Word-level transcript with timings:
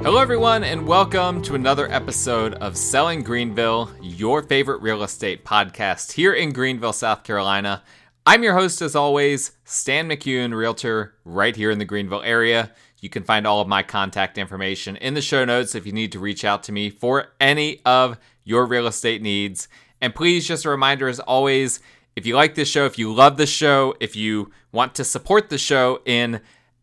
Hello, 0.00 0.18
everyone, 0.18 0.62
and 0.62 0.86
welcome 0.86 1.42
to 1.42 1.56
another 1.56 1.90
episode 1.90 2.54
of 2.54 2.76
Selling 2.76 3.24
Greenville, 3.24 3.90
your 4.00 4.42
favorite 4.42 4.80
real 4.80 5.02
estate 5.02 5.44
podcast 5.44 6.12
here 6.12 6.32
in 6.32 6.52
Greenville, 6.52 6.92
South 6.92 7.24
Carolina. 7.24 7.82
I'm 8.24 8.44
your 8.44 8.54
host, 8.54 8.80
as 8.80 8.94
always, 8.94 9.52
Stan 9.64 10.08
McCune, 10.08 10.54
realtor 10.54 11.14
right 11.24 11.54
here 11.54 11.72
in 11.72 11.78
the 11.78 11.84
Greenville 11.84 12.22
area. 12.22 12.72
You 13.00 13.10
can 13.10 13.24
find 13.24 13.44
all 13.44 13.60
of 13.60 13.66
my 13.66 13.82
contact 13.82 14.38
information 14.38 14.96
in 14.96 15.14
the 15.14 15.20
show 15.20 15.44
notes 15.44 15.74
if 15.74 15.84
you 15.84 15.92
need 15.92 16.12
to 16.12 16.20
reach 16.20 16.44
out 16.44 16.62
to 16.64 16.72
me 16.72 16.90
for 16.90 17.32
any 17.40 17.82
of 17.84 18.18
your 18.44 18.66
real 18.66 18.86
estate 18.86 19.20
needs. 19.20 19.66
And 20.00 20.14
please, 20.14 20.46
just 20.46 20.64
a 20.64 20.70
reminder 20.70 21.08
as 21.08 21.18
always, 21.20 21.80
if 22.14 22.24
you 22.24 22.36
like 22.36 22.54
this 22.54 22.68
show, 22.68 22.86
if 22.86 22.98
you 22.98 23.12
love 23.12 23.36
this 23.36 23.50
show, 23.50 23.94
if 23.98 24.14
you 24.14 24.52
want 24.70 24.94
to 24.94 25.04
support 25.04 25.50
the 25.50 25.58
show 25.58 26.00
in 26.06 26.40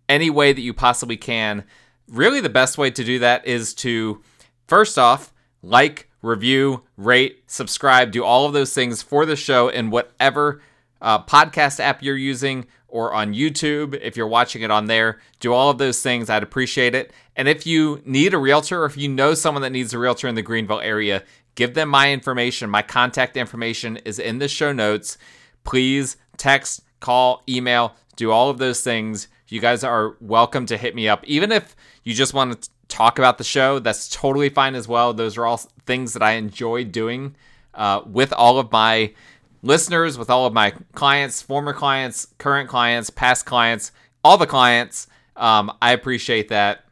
any 0.09 0.29
way 0.29 0.51
that 0.51 0.61
you 0.61 0.73
possibly 0.73 1.17
can, 1.17 1.63
really 2.07 2.41
the 2.41 2.49
best 2.49 2.77
way 2.77 2.91
to 2.91 3.03
do 3.03 3.19
that 3.19 3.45
is 3.45 3.73
to 3.73 4.21
first 4.67 4.97
off 4.97 5.33
like 5.61 6.09
review 6.21 6.83
rate 6.97 7.43
subscribe 7.47 8.11
do 8.11 8.23
all 8.23 8.45
of 8.45 8.53
those 8.53 8.73
things 8.73 9.01
for 9.01 9.25
the 9.25 9.35
show 9.35 9.69
in 9.69 9.89
whatever 9.89 10.61
uh, 11.01 11.21
podcast 11.23 11.79
app 11.79 12.01
you're 12.01 12.17
using 12.17 12.65
or 12.87 13.13
on 13.13 13.33
youtube 13.33 13.97
if 14.01 14.15
you're 14.15 14.27
watching 14.27 14.61
it 14.61 14.71
on 14.71 14.85
there 14.85 15.19
do 15.39 15.53
all 15.53 15.69
of 15.69 15.77
those 15.77 16.01
things 16.01 16.29
i'd 16.29 16.43
appreciate 16.43 16.95
it. 16.95 17.11
And 17.35 17.47
if 17.47 17.67
you 17.67 18.01
need 18.05 18.33
a 18.33 18.37
realtor 18.37 18.81
or 18.81 18.85
if 18.85 18.97
you 18.97 19.09
know 19.09 19.33
someone 19.33 19.61
that 19.63 19.71
needs 19.71 19.93
a 19.93 19.99
realtor 19.99 20.27
in 20.27 20.35
the 20.35 20.41
greenville 20.41 20.79
area 20.79 21.23
give 21.55 21.73
them 21.73 21.89
my 21.89 22.11
information. 22.11 22.69
My 22.69 22.81
contact 22.81 23.35
information 23.37 23.97
is 23.97 24.19
in 24.19 24.39
the 24.39 24.47
show 24.47 24.71
notes. 24.71 25.17
Please 25.63 26.17
text 26.37 26.81
call 26.99 27.41
email 27.49 27.95
do 28.15 28.31
all 28.31 28.49
of 28.49 28.57
those 28.57 28.81
things 28.81 29.27
you 29.47 29.61
guys 29.61 29.83
are 29.83 30.15
welcome 30.19 30.65
to 30.67 30.77
hit 30.77 30.95
me 30.95 31.07
up. 31.07 31.23
Even 31.25 31.51
if 31.51 31.75
you 32.03 32.13
just 32.13 32.33
want 32.33 32.61
to 32.61 32.69
talk 32.87 33.19
about 33.19 33.37
the 33.37 33.43
show, 33.43 33.79
that's 33.79 34.09
totally 34.09 34.49
fine 34.49 34.75
as 34.75 34.87
well. 34.87 35.13
Those 35.13 35.37
are 35.37 35.45
all 35.45 35.57
things 35.85 36.13
that 36.13 36.23
I 36.23 36.33
enjoy 36.33 36.83
doing 36.85 37.35
uh, 37.73 38.01
with 38.05 38.33
all 38.33 38.57
of 38.57 38.71
my 38.71 39.13
listeners, 39.61 40.17
with 40.17 40.29
all 40.29 40.45
of 40.45 40.53
my 40.53 40.71
clients, 40.93 41.41
former 41.41 41.73
clients, 41.73 42.27
current 42.37 42.69
clients, 42.69 43.09
past 43.09 43.45
clients, 43.45 43.91
all 44.23 44.37
the 44.37 44.47
clients. 44.47 45.07
Um, 45.35 45.75
I 45.81 45.91
appreciate 45.91 46.49
that. 46.49 46.85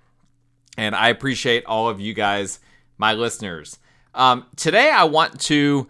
And 0.77 0.95
I 0.95 1.09
appreciate 1.09 1.65
all 1.65 1.87
of 1.87 1.99
you 1.99 2.13
guys, 2.13 2.59
my 2.97 3.13
listeners. 3.13 3.77
Um, 4.15 4.47
today, 4.55 4.89
I 4.89 5.03
want 5.03 5.39
to 5.41 5.87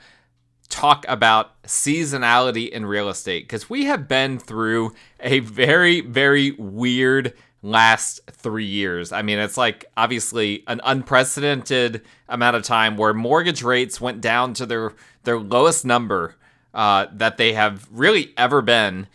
talk 0.69 1.05
about 1.07 1.52
seasonality 1.65 2.69
in 2.69 2.85
real 2.85 3.09
estate 3.09 3.45
because 3.45 3.69
we 3.69 3.85
have 3.85 4.07
been 4.07 4.37
through 4.39 4.93
a 5.19 5.39
very, 5.39 6.01
very 6.01 6.51
weird 6.51 7.33
last 7.61 8.19
three 8.29 8.65
years. 8.65 9.11
I 9.11 9.21
mean, 9.21 9.39
it's 9.39 9.57
like 9.57 9.85
obviously 9.95 10.63
an 10.67 10.81
unprecedented 10.83 12.01
amount 12.27 12.55
of 12.57 12.63
time 12.63 12.97
where 12.97 13.13
mortgage 13.13 13.63
rates 13.63 14.01
went 14.01 14.21
down 14.21 14.53
to 14.55 14.65
their 14.65 14.93
their 15.23 15.39
lowest 15.39 15.85
number 15.85 16.35
uh, 16.73 17.07
that 17.13 17.37
they 17.37 17.53
have 17.53 17.87
really 17.91 18.33
ever 18.37 18.61
been, 18.61 19.07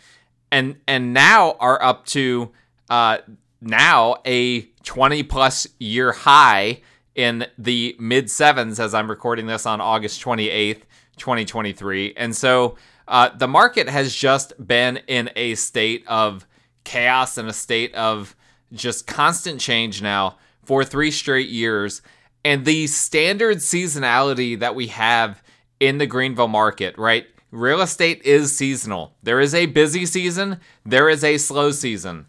and 0.51 0.77
and 0.87 1.13
now 1.13 1.55
are 1.59 1.81
up 1.81 2.05
to 2.07 2.51
uh, 2.89 3.19
now 3.61 4.17
a 4.25 4.61
20 4.83 5.23
plus 5.23 5.67
year 5.77 6.11
high 6.11 6.81
in 7.13 7.45
the 7.57 7.95
mid 7.99 8.31
sevens 8.31 8.79
as 8.79 8.93
I'm 8.93 9.09
recording 9.09 9.45
this 9.45 9.65
on 9.65 9.79
August 9.81 10.23
28th. 10.23 10.81
2023. 11.19 12.13
And 12.17 12.35
so 12.35 12.75
uh, 13.07 13.29
the 13.29 13.47
market 13.47 13.89
has 13.89 14.13
just 14.15 14.53
been 14.65 14.97
in 15.07 15.29
a 15.35 15.55
state 15.55 16.03
of 16.07 16.47
chaos 16.83 17.37
and 17.37 17.47
a 17.47 17.53
state 17.53 17.93
of 17.95 18.35
just 18.71 19.07
constant 19.07 19.59
change 19.59 20.01
now 20.01 20.37
for 20.63 20.83
three 20.83 21.11
straight 21.11 21.49
years. 21.49 22.01
And 22.45 22.65
the 22.65 22.87
standard 22.87 23.57
seasonality 23.57 24.59
that 24.59 24.75
we 24.75 24.87
have 24.87 25.43
in 25.79 25.97
the 25.97 26.07
Greenville 26.07 26.47
market, 26.47 26.97
right? 26.97 27.25
Real 27.51 27.81
estate 27.81 28.21
is 28.23 28.55
seasonal. 28.55 29.15
There 29.23 29.39
is 29.39 29.55
a 29.55 29.65
busy 29.65 30.05
season, 30.05 30.59
there 30.85 31.09
is 31.09 31.23
a 31.23 31.37
slow 31.37 31.71
season. 31.71 32.27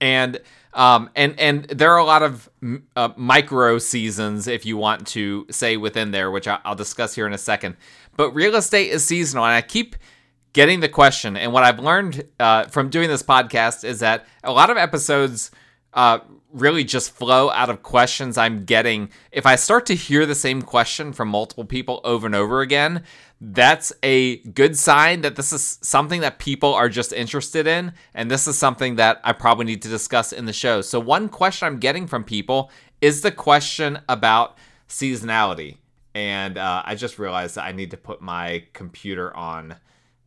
And 0.00 0.40
um, 0.74 1.08
and 1.14 1.38
and 1.38 1.64
there 1.64 1.92
are 1.92 1.98
a 1.98 2.04
lot 2.04 2.22
of 2.22 2.50
uh, 2.96 3.10
micro 3.16 3.78
seasons, 3.78 4.48
if 4.48 4.66
you 4.66 4.76
want 4.76 5.06
to 5.08 5.46
say 5.50 5.76
within 5.76 6.10
there, 6.10 6.30
which 6.30 6.48
I'll 6.48 6.74
discuss 6.74 7.14
here 7.14 7.26
in 7.26 7.32
a 7.32 7.38
second. 7.38 7.76
But 8.16 8.32
real 8.32 8.54
estate 8.56 8.90
is 8.90 9.04
seasonal, 9.04 9.44
and 9.44 9.54
I 9.54 9.62
keep 9.62 9.96
getting 10.52 10.80
the 10.80 10.88
question. 10.88 11.36
And 11.36 11.52
what 11.52 11.64
I've 11.64 11.78
learned 11.78 12.24
uh, 12.40 12.64
from 12.64 12.88
doing 12.88 13.08
this 13.08 13.22
podcast 13.22 13.84
is 13.84 14.00
that 14.00 14.26
a 14.42 14.52
lot 14.52 14.70
of 14.70 14.76
episodes 14.76 15.50
uh, 15.92 16.18
really 16.54 16.84
just 16.84 17.10
flow 17.10 17.50
out 17.50 17.68
of 17.68 17.82
questions 17.82 18.38
I'm 18.38 18.64
getting. 18.64 19.10
If 19.32 19.44
I 19.44 19.56
start 19.56 19.86
to 19.86 19.94
hear 19.94 20.24
the 20.24 20.34
same 20.34 20.62
question 20.62 21.12
from 21.12 21.28
multiple 21.28 21.64
people 21.64 22.00
over 22.04 22.26
and 22.26 22.34
over 22.34 22.60
again, 22.60 23.02
that's 23.40 23.92
a 24.02 24.36
good 24.38 24.78
sign 24.78 25.22
that 25.22 25.36
this 25.36 25.52
is 25.52 25.78
something 25.82 26.20
that 26.20 26.38
people 26.38 26.72
are 26.72 26.88
just 26.88 27.12
interested 27.12 27.66
in. 27.66 27.92
And 28.14 28.30
this 28.30 28.46
is 28.46 28.56
something 28.56 28.96
that 28.96 29.20
I 29.24 29.32
probably 29.32 29.66
need 29.66 29.82
to 29.82 29.88
discuss 29.88 30.32
in 30.32 30.46
the 30.46 30.52
show. 30.52 30.80
So, 30.80 31.00
one 31.00 31.28
question 31.28 31.66
I'm 31.66 31.78
getting 31.78 32.06
from 32.06 32.24
people 32.24 32.70
is 33.00 33.20
the 33.20 33.32
question 33.32 33.98
about 34.08 34.56
seasonality. 34.88 35.78
And 36.14 36.56
uh, 36.56 36.82
I 36.84 36.94
just 36.94 37.18
realized 37.18 37.56
that 37.56 37.64
I 37.64 37.72
need 37.72 37.90
to 37.90 37.96
put 37.96 38.22
my 38.22 38.64
computer 38.72 39.36
on 39.36 39.76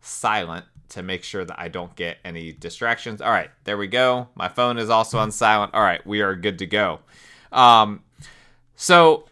silent 0.02 0.66
to 0.90 1.04
make 1.04 1.24
sure 1.24 1.46
that 1.46 1.60
I 1.60 1.68
don't 1.68 1.96
get 1.96 2.18
any 2.24 2.52
distractions. 2.54 3.22
All 3.22 3.32
right, 3.32 3.50
there 3.64 3.78
we 3.78 3.88
go. 3.88 4.30
My 4.36 4.48
phone 4.48 4.78
is 4.78 4.90
also 4.90 5.18
on 5.18 5.32
silent. 5.32 5.74
All 5.74 5.82
right, 5.82 6.06
we 6.06 6.22
are 6.22 6.36
good 6.36 6.60
to 6.60 6.66
go. 6.66 7.00
Um, 7.52 8.04
so, 8.76 9.28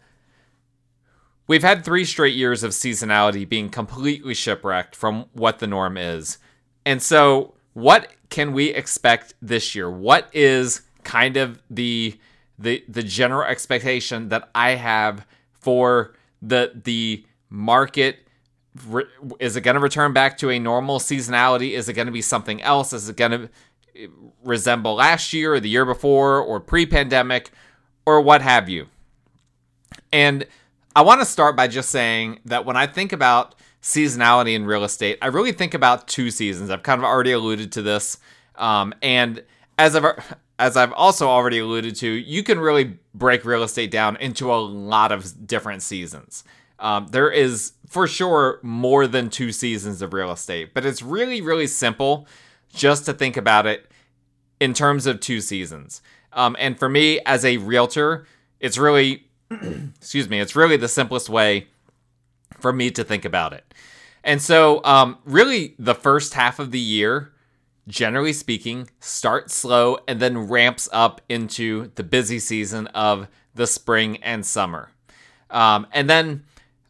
We've 1.47 1.63
had 1.63 1.85
three 1.85 2.05
straight 2.05 2.35
years 2.35 2.63
of 2.63 2.71
seasonality 2.71 3.47
being 3.47 3.69
completely 3.69 4.33
shipwrecked 4.33 4.95
from 4.95 5.25
what 5.33 5.59
the 5.59 5.67
norm 5.67 5.95
is. 5.95 6.39
And 6.85 7.01
so, 7.01 7.53
what 7.73 8.11
can 8.29 8.51
we 8.51 8.69
expect 8.69 9.35
this 9.41 9.75
year? 9.75 9.89
What 9.89 10.27
is 10.33 10.81
kind 11.03 11.37
of 11.37 11.61
the 11.69 12.17
the 12.57 12.83
the 12.89 13.03
general 13.03 13.43
expectation 13.47 14.29
that 14.29 14.49
I 14.55 14.71
have 14.71 15.27
for 15.51 16.15
the 16.41 16.71
the 16.83 17.25
market 17.49 18.24
is 19.39 19.55
it 19.55 19.61
going 19.61 19.75
to 19.75 19.81
return 19.81 20.13
back 20.13 20.37
to 20.39 20.49
a 20.49 20.59
normal 20.59 20.99
seasonality? 20.99 21.71
Is 21.71 21.89
it 21.89 21.93
going 21.93 22.07
to 22.07 22.11
be 22.11 22.21
something 22.21 22.61
else? 22.61 22.93
Is 22.93 23.09
it 23.09 23.15
going 23.15 23.31
to 23.31 23.49
resemble 24.43 24.95
last 24.95 25.33
year 25.33 25.53
or 25.53 25.59
the 25.59 25.69
year 25.69 25.85
before 25.85 26.39
or 26.39 26.59
pre-pandemic 26.59 27.51
or 28.05 28.21
what 28.21 28.41
have 28.41 28.69
you? 28.69 28.87
And 30.11 30.45
I 30.95 31.01
want 31.01 31.21
to 31.21 31.25
start 31.25 31.55
by 31.55 31.67
just 31.67 31.89
saying 31.89 32.39
that 32.45 32.65
when 32.65 32.77
I 32.77 32.87
think 32.87 33.11
about 33.11 33.55
seasonality 33.81 34.55
in 34.55 34.65
real 34.65 34.83
estate, 34.83 35.17
I 35.21 35.27
really 35.27 35.51
think 35.51 35.73
about 35.73 36.07
two 36.07 36.31
seasons. 36.31 36.69
I've 36.69 36.83
kind 36.83 36.99
of 36.99 37.05
already 37.05 37.31
alluded 37.31 37.71
to 37.73 37.81
this, 37.81 38.17
um, 38.55 38.93
and 39.01 39.43
as 39.77 39.95
I've 39.95 40.37
as 40.57 40.77
I've 40.77 40.93
also 40.93 41.27
already 41.27 41.59
alluded 41.59 41.95
to, 41.97 42.09
you 42.09 42.41
can 42.43 42.59
really 42.59 42.97
break 43.13 43.43
real 43.43 43.63
estate 43.63 43.91
down 43.91 44.15
into 44.17 44.53
a 44.53 44.55
lot 44.55 45.11
of 45.11 45.45
different 45.45 45.81
seasons. 45.81 46.45
Um, 46.79 47.07
there 47.07 47.31
is 47.31 47.73
for 47.87 48.07
sure 48.07 48.59
more 48.61 49.07
than 49.07 49.29
two 49.29 49.51
seasons 49.51 50.01
of 50.01 50.13
real 50.13 50.31
estate, 50.31 50.73
but 50.73 50.85
it's 50.85 51.01
really 51.01 51.41
really 51.41 51.67
simple 51.67 52.27
just 52.73 53.05
to 53.05 53.13
think 53.13 53.37
about 53.37 53.65
it 53.65 53.89
in 54.59 54.73
terms 54.73 55.05
of 55.05 55.19
two 55.19 55.41
seasons. 55.41 56.01
Um, 56.33 56.55
and 56.59 56.77
for 56.77 56.89
me 56.89 57.19
as 57.25 57.45
a 57.45 57.57
realtor, 57.57 58.25
it's 58.59 58.77
really 58.77 59.27
excuse 59.51 60.29
me, 60.29 60.39
it's 60.39 60.55
really 60.55 60.77
the 60.77 60.87
simplest 60.87 61.29
way 61.29 61.67
for 62.59 62.73
me 62.73 62.91
to 62.91 63.03
think 63.03 63.25
about 63.25 63.53
it. 63.53 63.73
And 64.23 64.41
so, 64.41 64.83
um, 64.83 65.19
really, 65.23 65.75
the 65.77 65.93
first 65.93 66.33
half 66.33 66.57
of 66.57 66.71
the 66.71 66.79
year, 66.79 67.31
generally 67.87 68.33
speaking, 68.33 68.89
starts 68.99 69.53
slow 69.53 69.99
and 70.07 70.19
then 70.19 70.47
ramps 70.49 70.89
up 70.91 71.21
into 71.29 71.91
the 71.93 72.03
busy 72.03 72.39
season 72.39 72.87
of 72.87 73.27
the 73.53 73.67
spring 73.67 74.17
and 74.17 74.43
summer. 74.43 74.89
Um, 75.51 75.85
and 75.93 76.09
then 76.09 76.43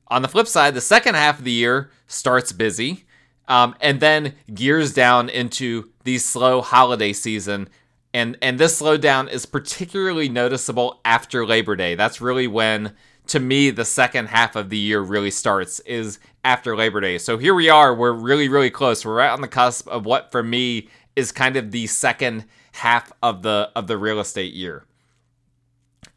on 0.08 0.22
the 0.22 0.28
flip 0.28 0.48
side, 0.48 0.74
the 0.74 0.82
second 0.82 1.16
half 1.16 1.40
of 1.40 1.46
the 1.46 1.52
year 1.52 1.90
starts 2.08 2.52
busy 2.52 3.06
um, 3.48 3.76
and 3.82 4.00
then 4.00 4.36
gears 4.54 4.94
down 4.94 5.30
into 5.30 5.90
the 6.04 6.18
slow 6.18 6.62
holiday 6.62 7.14
season 7.14 7.70
and 8.16 8.38
and 8.42 8.58
this 8.58 8.82
slowdown 8.82 9.30
is 9.30 9.46
particularly 9.46 10.30
noticeable 10.30 11.02
after 11.04 11.46
Labor 11.46 11.76
Day. 11.76 11.96
That's 11.96 12.22
really 12.22 12.48
when 12.48 12.94
to 13.28 13.42
me 13.42 13.72
the 13.72 13.84
second 13.84 14.28
half 14.28 14.56
of 14.56 14.70
the 14.70 14.78
year 14.78 15.02
really 15.02 15.32
starts 15.32 15.82
is 15.82 16.18
after 16.46 16.78
Labor 16.78 17.02
Day. 17.02 17.18
So 17.18 17.38
here 17.38 17.54
we 17.54 17.68
are, 17.68 17.94
we're 17.94 18.14
really 18.14 18.48
really 18.48 18.70
close. 18.70 19.04
We're 19.04 19.16
right 19.16 19.32
on 19.32 19.42
the 19.42 19.50
cusp 19.50 19.90
of 19.90 20.06
what 20.06 20.32
for 20.32 20.42
me 20.42 20.88
is 21.18 21.34
kind 21.34 21.58
of 21.58 21.72
the 21.72 21.88
second 21.88 22.46
half 22.72 23.12
of 23.22 23.42
the 23.42 23.70
of 23.76 23.88
the 23.88 23.98
real 23.98 24.22
estate 24.22 24.54
year. 24.54 24.86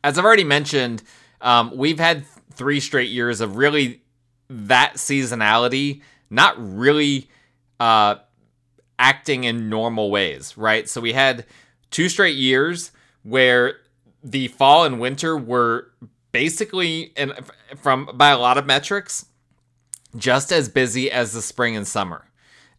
As 0.05 0.19
I've 0.19 0.25
already 0.25 0.45
mentioned, 0.45 1.03
um, 1.41 1.77
we've 1.77 1.99
had 1.99 2.25
three 2.59 2.81
straight 2.81 3.09
years 3.09 3.41
of 3.41 3.57
really 3.57 4.03
that 4.51 4.95
seasonality 4.97 6.03
not 6.29 6.55
really 6.59 7.31
uh, 7.81 8.17
acting 8.99 9.45
in 9.45 9.71
normal 9.71 10.11
ways, 10.11 10.59
right? 10.59 10.89
So 10.89 11.01
we 11.01 11.13
had 11.13 11.47
two 11.91 12.09
straight 12.09 12.37
years 12.37 12.91
where 13.23 13.77
the 14.23 14.49
fall 14.49 14.85
and 14.85 15.01
winter 15.01 15.37
were 15.37 15.93
basically, 16.33 17.13
and 17.17 17.33
from 17.77 18.11
by 18.15 18.31
a 18.31 18.39
lot 18.39 18.59
of 18.59 18.67
metrics, 18.67 19.27
just 20.17 20.53
as 20.53 20.69
busy 20.69 21.11
as 21.11 21.33
the 21.33 21.43
spring 21.43 21.77
and 21.77 21.87
summer. 21.87 22.29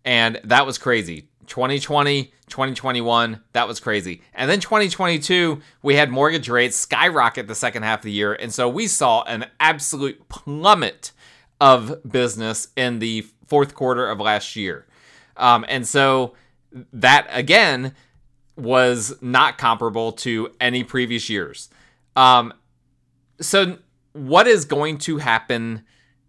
And 0.03 0.39
that 0.43 0.65
was 0.65 0.77
crazy. 0.77 1.28
2020, 1.49 2.25
2021, 2.47 3.41
that 3.53 3.67
was 3.67 3.79
crazy. 3.79 4.21
And 4.33 4.49
then 4.49 4.59
2022, 4.59 5.61
we 5.81 5.95
had 5.95 6.09
mortgage 6.09 6.47
rates 6.47 6.77
skyrocket 6.77 7.47
the 7.47 7.55
second 7.55 7.83
half 7.83 7.99
of 7.99 8.03
the 8.03 8.11
year. 8.11 8.33
And 8.33 8.53
so 8.53 8.69
we 8.69 8.87
saw 8.87 9.23
an 9.23 9.47
absolute 9.59 10.29
plummet 10.29 11.11
of 11.59 12.01
business 12.09 12.69
in 12.77 12.99
the 12.99 13.25
fourth 13.47 13.73
quarter 13.73 14.07
of 14.07 14.19
last 14.19 14.55
year. 14.55 14.85
Um, 15.35 15.65
and 15.67 15.87
so 15.87 16.35
that, 16.93 17.27
again, 17.31 17.95
was 18.55 19.15
not 19.21 19.57
comparable 19.57 20.11
to 20.11 20.51
any 20.61 20.83
previous 20.83 21.29
years. 21.29 21.69
Um, 22.15 22.53
so, 23.41 23.77
what 24.13 24.47
is 24.47 24.65
going 24.65 24.97
to 24.99 25.17
happen 25.17 25.83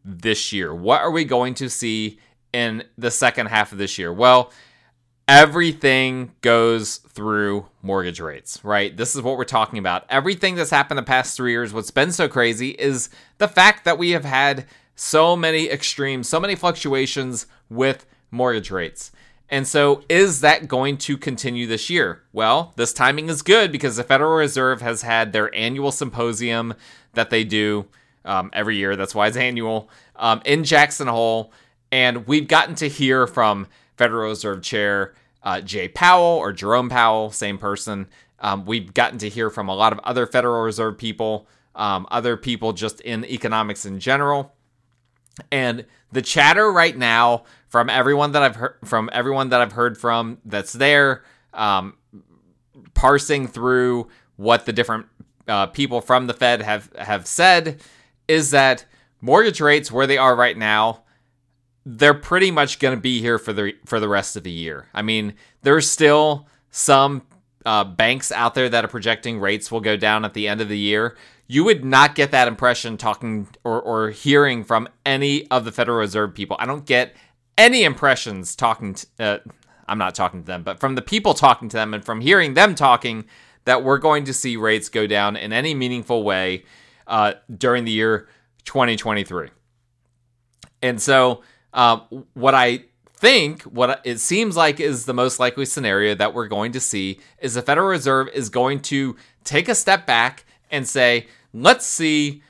this 0.05 0.53
year? 0.53 0.75
What 0.75 1.01
are 1.01 1.11
we 1.11 1.25
going 1.25 1.55
to 1.55 1.69
see 1.69 2.21
in 2.53 2.85
the 2.97 3.11
second 3.11 3.47
half 3.47 3.73
of 3.73 3.79
this 3.79 3.99
year? 3.99 4.13
Well, 4.13 4.53
everything 5.31 6.33
goes 6.41 6.97
through 6.97 7.65
mortgage 7.83 8.19
rates, 8.19 8.59
right? 8.65 8.97
This 8.97 9.15
is 9.15 9.23
what 9.23 9.39
we're 9.39 9.45
talking 9.45 9.79
about. 9.79 10.05
Everything 10.11 10.57
that's 10.57 10.71
happened 10.71 10.99
the 10.99 11.05
past 11.05 11.37
three 11.37 11.53
years, 11.53 11.73
what's 11.73 11.93
been 11.93 12.11
so 12.11 12.27
crazy 12.27 12.71
is 12.71 13.11
the 13.39 13.47
fact 13.47 13.85
that 13.85 13.97
we 13.97 14.11
have 14.11 14.25
had 14.25 14.67
so 14.97 15.37
many 15.37 15.71
extremes, 15.71 16.29
so 16.29 16.41
many 16.41 16.57
fluctuations 16.57 17.47
with 17.69 18.07
mortgage 18.33 18.73
rates. 18.73 19.13
And 19.49 19.69
so, 19.69 20.03
is 20.09 20.41
that 20.41 20.67
going 20.67 20.97
to 20.99 21.17
continue 21.17 21.69
this 21.69 21.89
year? 21.89 22.23
Well, 22.33 22.73
this 22.75 22.93
timing 22.93 23.29
is 23.29 23.43
good 23.43 23.71
because 23.71 23.97
the 23.97 24.05
Federal 24.05 24.35
Reserve 24.35 24.81
has 24.81 25.03
had 25.03 25.33
their 25.33 25.55
annual 25.55 25.93
symposium 25.93 26.75
that 27.15 27.31
they 27.31 27.45
do 27.45 27.87
um, 28.25 28.51
every 28.53 28.77
year. 28.77 28.97
That's 28.97 29.15
why 29.15 29.29
it's 29.29 29.37
annual 29.37 29.91
um, 30.17 30.43
in 30.45 30.65
Jackson 30.65 31.07
Hole. 31.07 31.53
And 31.93 32.27
we've 32.27 32.49
gotten 32.49 32.75
to 32.77 32.89
hear 32.89 33.29
from 33.29 33.69
Federal 34.01 34.31
Reserve 34.31 34.63
Chair 34.63 35.13
uh, 35.43 35.61
Jay 35.61 35.89
Powell 35.89 36.39
or 36.39 36.55
Jerome 36.55 36.89
Powell, 36.89 37.31
same 37.31 37.59
person. 37.59 38.07
Um, 38.39 38.65
we've 38.65 38.95
gotten 38.95 39.19
to 39.19 39.29
hear 39.29 39.51
from 39.51 39.69
a 39.69 39.75
lot 39.75 39.93
of 39.93 39.99
other 40.01 40.27
Federal 40.27 40.63
Reserve 40.63 40.97
people, 40.97 41.47
um, 41.75 42.07
other 42.11 42.39
people 42.39 42.73
just 42.73 43.03
in 43.03 43.27
economics 43.27 43.85
in 43.85 44.01
general. 44.01 44.55
And 45.53 45.85
the 46.13 46.23
chatter 46.23 46.73
right 46.73 46.97
now 46.97 47.45
from 47.69 47.91
everyone 47.91 48.33
that 48.33 48.43
I've 48.43 48.57
heard 48.57 48.77
from 48.87 49.11
everyone 49.13 49.51
that 49.51 49.61
I've 49.61 49.73
heard 49.73 49.99
from 49.99 50.39
that's 50.47 50.73
there, 50.73 51.23
um, 51.53 51.95
parsing 52.95 53.47
through 53.49 54.09
what 54.37 54.65
the 54.65 54.73
different 54.73 55.09
uh, 55.47 55.67
people 55.67 56.01
from 56.01 56.27
the 56.27 56.35
Fed 56.35 56.63
have 56.63 56.91
have 56.97 57.27
said 57.27 57.83
is 58.29 58.51
that 58.51 58.87
mortgage 59.21 59.61
rates 59.61 59.93
where 59.93 60.07
they 60.07 60.17
are 60.17 60.35
right 60.35 60.57
now 60.57 61.03
they're 61.87 62.15
pretty 62.15 62.51
much 62.51 62.79
going 62.79 62.95
to 62.95 63.01
be 63.01 63.21
here 63.21 63.39
for 63.39 63.53
the 63.53 63.75
for 63.85 64.01
the 64.01 64.09
rest 64.09 64.37
of 64.37 64.43
the 64.43 64.51
year. 64.51 64.89
I 64.95 65.03
mean, 65.03 65.35
there's 65.63 65.91
still 65.91 66.47
some 66.71 67.23
uh, 67.67 67.85
banks 67.85 68.33
out 68.33 68.55
there 68.55 68.69
that 68.69 68.85
are 68.85 68.89
projecting 68.89 69.41
rates 69.41 69.71
will 69.71 69.81
go 69.81 69.97
down 69.97 70.25
at 70.25 70.35
the 70.35 70.49
end 70.49 70.61
of 70.61 70.69
the 70.69 70.79
year. 70.79 71.17
You 71.47 71.65
would 71.65 71.85
not 71.85 72.15
get 72.15 72.31
that 72.31 72.49
impression 72.49 72.97
talking 72.97 73.49
or, 73.65 73.81
or 73.81 74.11
hearing 74.11 74.63
from 74.63 74.89
any 75.05 75.51
of 75.51 75.65
the 75.65 75.73
Federal 75.73 75.99
Reserve 75.99 76.35
people. 76.35 76.57
I 76.61 76.67
don't 76.67 76.87
get 76.87 77.15
any 77.59 77.83
impressions 77.83 78.55
talking 78.55 78.95
to, 78.95 79.07
uh, 79.19 79.39
I'm 79.89 79.99
not 79.99 80.15
talking 80.15 80.41
to 80.41 80.47
them, 80.47 80.63
but 80.63 80.79
from 80.79 80.95
the 80.95 81.03
people 81.03 81.35
talking 81.35 81.69
to 81.69 81.77
them 81.77 81.93
and 81.93 82.05
from 82.05 82.21
hearing 82.21 82.55
them 82.55 82.75
talking, 82.75 83.25
that 83.65 83.85
we're 83.85 83.99
going 83.99 84.25
to 84.25 84.33
see 84.33 84.57
rates 84.57 84.89
go 84.89 85.07
down 85.07 85.37
in 85.37 85.53
any 85.53 85.75
meaningful 85.75 86.23
way 86.23 86.65
uh, 87.07 87.35
during 87.55 87.85
the 87.85 87.91
year 87.91 88.29
2023. 88.65 89.49
And 90.83 91.03
so, 91.03 91.43
um, 91.73 92.25
what 92.35 92.55
I 92.55 92.85
think, 93.15 93.63
what 93.63 94.01
it 94.05 94.19
seems 94.19 94.57
like 94.57 94.81
is 94.81 95.05
the 95.05 95.15
most 95.15 95.39
likely 95.39 95.67
scenario 95.67 96.15
that 96.15 96.35
we're 96.35 96.49
going 96.49 96.73
to 96.73 96.81
see 96.81 97.21
is 97.39 97.55
the 97.55 97.63
Federal 97.63 97.89
Reserve 97.89 98.29
is 98.29 98.49
going 98.49 98.81
to 98.81 99.17
take 99.45 99.69
a 99.69 99.75
step 99.75 100.07
back 100.07 100.45
and 100.71 100.89
say, 100.89 101.27
let's 101.53 101.87
see 101.87 102.43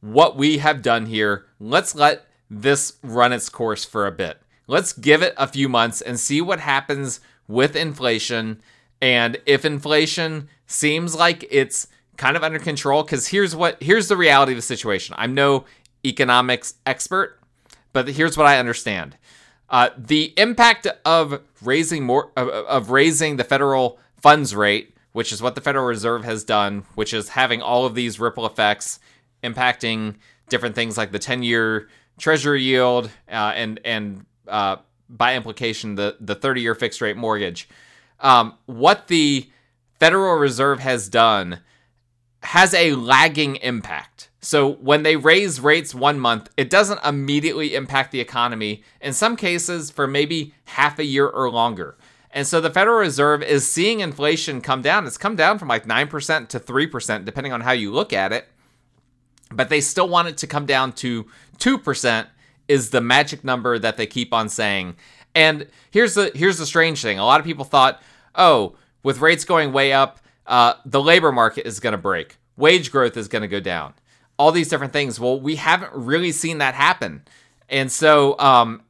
what 0.00 0.36
we 0.36 0.58
have 0.58 0.82
done 0.82 1.06
here. 1.06 1.46
Let's 1.60 1.94
let 1.94 2.26
this 2.50 2.94
run 3.02 3.32
its 3.32 3.48
course 3.48 3.84
for 3.84 4.06
a 4.06 4.12
bit. 4.12 4.40
Let's 4.66 4.92
give 4.92 5.22
it 5.22 5.34
a 5.36 5.46
few 5.46 5.68
months 5.68 6.00
and 6.00 6.18
see 6.18 6.40
what 6.40 6.60
happens 6.60 7.20
with 7.46 7.76
inflation. 7.76 8.60
And 9.00 9.38
if 9.46 9.64
inflation 9.64 10.48
seems 10.66 11.14
like 11.14 11.46
it's 11.50 11.86
kind 12.16 12.36
of 12.36 12.42
under 12.42 12.58
control, 12.58 13.02
because 13.02 13.28
here's 13.28 13.54
what 13.54 13.80
here's 13.82 14.08
the 14.08 14.16
reality 14.16 14.52
of 14.52 14.58
the 14.58 14.62
situation. 14.62 15.14
I'm 15.18 15.34
no 15.34 15.66
economics 16.04 16.74
expert, 16.84 17.38
but 17.96 18.08
here's 18.08 18.36
what 18.36 18.46
I 18.46 18.58
understand. 18.58 19.16
Uh, 19.70 19.88
the 19.96 20.34
impact 20.36 20.86
of 21.06 21.40
raising 21.62 22.04
more 22.04 22.30
of, 22.36 22.48
of 22.48 22.90
raising 22.90 23.36
the 23.38 23.42
federal 23.42 23.98
funds 24.18 24.54
rate, 24.54 24.94
which 25.12 25.32
is 25.32 25.40
what 25.40 25.54
the 25.54 25.62
Federal 25.62 25.86
Reserve 25.86 26.22
has 26.22 26.44
done, 26.44 26.84
which 26.94 27.14
is 27.14 27.30
having 27.30 27.62
all 27.62 27.86
of 27.86 27.94
these 27.94 28.20
ripple 28.20 28.44
effects 28.44 29.00
impacting 29.42 30.16
different 30.50 30.74
things 30.74 30.98
like 30.98 31.10
the 31.10 31.18
10-year 31.18 31.88
treasury 32.18 32.62
yield 32.64 33.06
uh, 33.30 33.52
and 33.54 33.80
and 33.82 34.26
uh, 34.46 34.76
by 35.08 35.34
implication, 35.34 35.94
the 35.94 36.18
the 36.20 36.34
30 36.34 36.60
year 36.60 36.74
fixed 36.74 37.00
rate 37.00 37.16
mortgage. 37.16 37.66
Um, 38.20 38.58
what 38.66 39.08
the 39.08 39.48
Federal 39.98 40.34
Reserve 40.34 40.80
has 40.80 41.08
done 41.08 41.60
has 42.42 42.74
a 42.74 42.92
lagging 42.92 43.56
impact. 43.56 44.28
So 44.46 44.74
when 44.74 45.02
they 45.02 45.16
raise 45.16 45.58
rates 45.58 45.92
one 45.92 46.20
month, 46.20 46.50
it 46.56 46.70
doesn't 46.70 47.04
immediately 47.04 47.74
impact 47.74 48.12
the 48.12 48.20
economy. 48.20 48.84
In 49.00 49.12
some 49.12 49.34
cases, 49.34 49.90
for 49.90 50.06
maybe 50.06 50.54
half 50.66 51.00
a 51.00 51.04
year 51.04 51.26
or 51.26 51.50
longer. 51.50 51.96
And 52.30 52.46
so 52.46 52.60
the 52.60 52.70
Federal 52.70 53.00
Reserve 53.00 53.42
is 53.42 53.68
seeing 53.68 53.98
inflation 53.98 54.60
come 54.60 54.82
down. 54.82 55.04
It's 55.04 55.18
come 55.18 55.34
down 55.34 55.58
from 55.58 55.66
like 55.66 55.84
9% 55.84 56.46
to 56.46 56.60
3%, 56.60 57.24
depending 57.24 57.52
on 57.52 57.62
how 57.62 57.72
you 57.72 57.90
look 57.90 58.12
at 58.12 58.32
it. 58.32 58.46
But 59.50 59.68
they 59.68 59.80
still 59.80 60.08
want 60.08 60.28
it 60.28 60.36
to 60.36 60.46
come 60.46 60.64
down 60.64 60.92
to 60.92 61.26
2% 61.58 62.26
is 62.68 62.90
the 62.90 63.00
magic 63.00 63.42
number 63.42 63.80
that 63.80 63.96
they 63.96 64.06
keep 64.06 64.32
on 64.32 64.48
saying. 64.48 64.94
And 65.34 65.66
here's 65.90 66.14
the 66.14 66.30
here's 66.36 66.58
the 66.58 66.66
strange 66.66 67.02
thing. 67.02 67.18
A 67.18 67.24
lot 67.24 67.40
of 67.40 67.46
people 67.46 67.64
thought, 67.64 68.00
oh, 68.36 68.76
with 69.02 69.20
rates 69.20 69.44
going 69.44 69.72
way 69.72 69.92
up, 69.92 70.20
uh, 70.46 70.74
the 70.84 71.02
labor 71.02 71.32
market 71.32 71.66
is 71.66 71.80
going 71.80 71.94
to 71.94 71.98
break, 71.98 72.36
wage 72.56 72.92
growth 72.92 73.16
is 73.16 73.26
going 73.26 73.42
to 73.42 73.48
go 73.48 73.58
down, 73.58 73.94
all 74.38 74.52
these 74.52 74.68
different 74.68 74.92
things. 74.92 75.18
Well, 75.18 75.40
we 75.40 75.56
haven't 75.56 75.92
really 75.92 76.32
seen 76.32 76.58
that 76.58 76.74
happen, 76.74 77.22
and 77.68 77.90
so 77.90 78.38
um, 78.38 78.82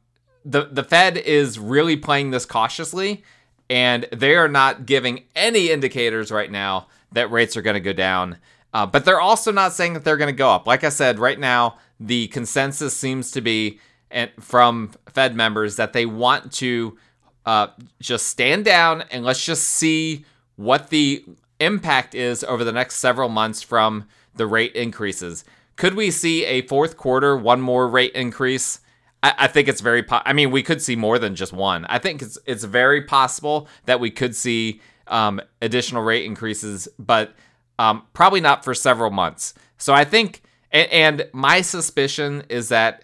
the 0.45 0.65
the 0.71 0.83
Fed 0.83 1.17
is 1.17 1.59
really 1.59 1.97
playing 1.97 2.31
this 2.31 2.45
cautiously, 2.45 3.23
and 3.69 4.07
they 4.11 4.35
are 4.35 4.47
not 4.47 4.85
giving 4.85 5.23
any 5.35 5.69
indicators 5.69 6.31
right 6.31 6.51
now 6.51 6.87
that 7.11 7.31
rates 7.31 7.55
are 7.55 7.61
going 7.61 7.75
to 7.75 7.79
go 7.79 7.93
down. 7.93 8.37
Uh, 8.73 8.85
but 8.85 9.05
they're 9.05 9.21
also 9.21 9.51
not 9.51 9.73
saying 9.73 9.93
that 9.93 10.03
they're 10.03 10.17
going 10.17 10.33
to 10.33 10.37
go 10.37 10.49
up. 10.49 10.67
Like 10.67 10.83
I 10.83 10.89
said, 10.89 11.19
right 11.19 11.39
now 11.39 11.77
the 11.99 12.27
consensus 12.27 12.95
seems 12.95 13.31
to 13.31 13.41
be 13.41 13.79
and 14.11 14.31
from 14.39 14.91
Fed 15.09 15.35
members 15.35 15.75
that 15.75 15.93
they 15.93 16.05
want 16.05 16.51
to 16.53 16.97
uh, 17.45 17.67
just 17.99 18.27
stand 18.27 18.65
down 18.65 19.03
and 19.11 19.25
let's 19.25 19.43
just 19.43 19.63
see 19.63 20.25
what 20.55 20.89
the 20.89 21.25
impact 21.59 22.15
is 22.15 22.43
over 22.43 22.63
the 22.63 22.71
next 22.71 22.97
several 22.97 23.29
months 23.29 23.61
from 23.61 24.05
the 24.37 24.47
rate 24.47 24.73
increases. 24.73 25.43
Could 25.75 25.95
we 25.95 26.11
see 26.11 26.45
a 26.45 26.63
fourth 26.63 26.97
quarter, 26.97 27.37
one 27.37 27.61
more 27.61 27.87
rate 27.87 28.13
increase? 28.13 28.79
I, 29.21 29.33
I 29.39 29.47
think 29.47 29.67
it's 29.67 29.81
very. 29.81 30.03
Po- 30.03 30.21
I 30.25 30.33
mean, 30.33 30.51
we 30.51 30.63
could 30.63 30.81
see 30.81 30.95
more 30.95 31.19
than 31.19 31.35
just 31.35 31.53
one. 31.53 31.85
I 31.85 31.99
think 31.99 32.21
it's 32.21 32.37
it's 32.45 32.63
very 32.63 33.03
possible 33.03 33.67
that 33.85 33.99
we 33.99 34.09
could 34.09 34.35
see 34.35 34.81
um, 35.07 35.41
additional 35.61 36.03
rate 36.03 36.25
increases, 36.25 36.87
but 36.97 37.35
um, 37.79 38.03
probably 38.13 38.41
not 38.41 38.63
for 38.63 38.73
several 38.73 39.11
months. 39.11 39.53
So 39.77 39.93
I 39.93 40.03
think 40.03 40.41
and, 40.71 40.91
and 40.91 41.29
my 41.33 41.61
suspicion 41.61 42.43
is 42.49 42.69
that 42.69 43.03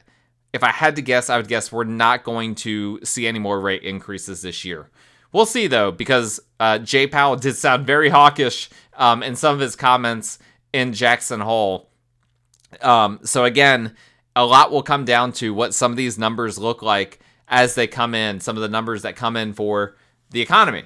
if 0.51 0.63
I 0.63 0.71
had 0.71 0.95
to 0.97 1.01
guess, 1.01 1.29
I 1.29 1.37
would 1.37 1.47
guess 1.47 1.71
we're 1.71 1.83
not 1.83 2.23
going 2.23 2.55
to 2.55 2.99
see 3.03 3.27
any 3.27 3.39
more 3.39 3.59
rate 3.59 3.83
increases 3.83 4.41
this 4.41 4.63
year. 4.63 4.89
We'll 5.31 5.47
see 5.47 5.67
though, 5.67 5.91
because 5.91 6.39
uh, 6.59 6.79
Jay 6.79 7.07
Powell 7.07 7.35
did 7.37 7.55
sound 7.55 7.87
very 7.87 8.09
hawkish 8.09 8.69
um, 8.95 9.23
in 9.23 9.35
some 9.35 9.55
of 9.55 9.59
his 9.59 9.75
comments 9.75 10.39
in 10.73 10.93
Jackson 10.93 11.39
Hole. 11.39 11.89
Um, 12.81 13.19
so 13.23 13.45
again, 13.45 13.95
a 14.35 14.45
lot 14.45 14.71
will 14.71 14.83
come 14.83 15.05
down 15.05 15.31
to 15.33 15.53
what 15.53 15.73
some 15.73 15.91
of 15.91 15.97
these 15.97 16.17
numbers 16.17 16.57
look 16.57 16.81
like 16.81 17.19
as 17.47 17.75
they 17.75 17.87
come 17.87 18.15
in. 18.15 18.39
Some 18.39 18.57
of 18.57 18.61
the 18.61 18.67
numbers 18.67 19.03
that 19.03 19.15
come 19.15 19.37
in 19.37 19.53
for 19.53 19.95
the 20.31 20.41
economy. 20.41 20.83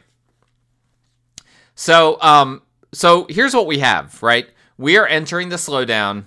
So, 1.76 2.22
um, 2.22 2.62
so 2.92 3.26
here's 3.30 3.54
what 3.54 3.68
we 3.68 3.80
have. 3.80 4.22
Right, 4.22 4.50
we 4.78 4.98
are 4.98 5.08
entering 5.08 5.50
the 5.50 5.56
slowdown 5.56 6.26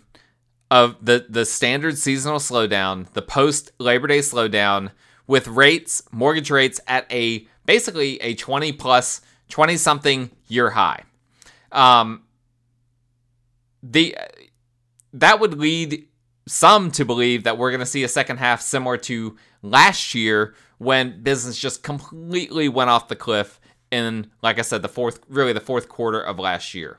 of 0.71 1.05
the 1.05 1.27
the 1.29 1.45
standard 1.45 1.99
seasonal 1.99 2.39
slowdown, 2.39 3.13
the 3.13 3.23
post 3.23 3.73
Labor 3.79 4.07
Day 4.07 4.21
slowdown, 4.21 4.91
with 5.27 5.49
rates, 5.49 6.03
mortgage 6.13 6.51
rates 6.51 6.81
at 6.87 7.11
a 7.13 7.47
basically 7.67 8.21
a 8.23 8.35
20 8.35 8.73
plus 8.73 9.21
20 9.49 9.77
something 9.77 10.31
year 10.49 10.71
high. 10.71 11.03
Um, 11.73 12.23
the 13.83 14.17
that 15.13 15.41
would 15.41 15.59
lead 15.59 16.07
some 16.47 16.91
to 16.91 17.05
believe 17.05 17.45
that 17.45 17.59
we're 17.59 17.71
going 17.71 17.81
to 17.81 17.87
see 17.87 18.05
a 18.05 18.09
second 18.09 18.39
half 18.39 18.61
similar 18.61 18.97
to 18.97 19.37
last 19.63 20.15
year 20.15 20.55
when 20.79 21.23
business 21.23 21.59
just 21.59 21.83
completely 21.83 22.69
went 22.69 22.91
off 22.91 23.09
the 23.09 23.17
cliff 23.17 23.61
in, 23.91 24.31
like 24.43 24.59
I 24.59 24.63
said, 24.63 24.83
the 24.83 24.89
fourth, 24.89 25.21
really 25.29 25.53
the 25.53 25.61
fourth 25.61 25.89
quarter 25.89 26.21
of 26.21 26.39
last 26.39 26.75
year. 26.75 26.99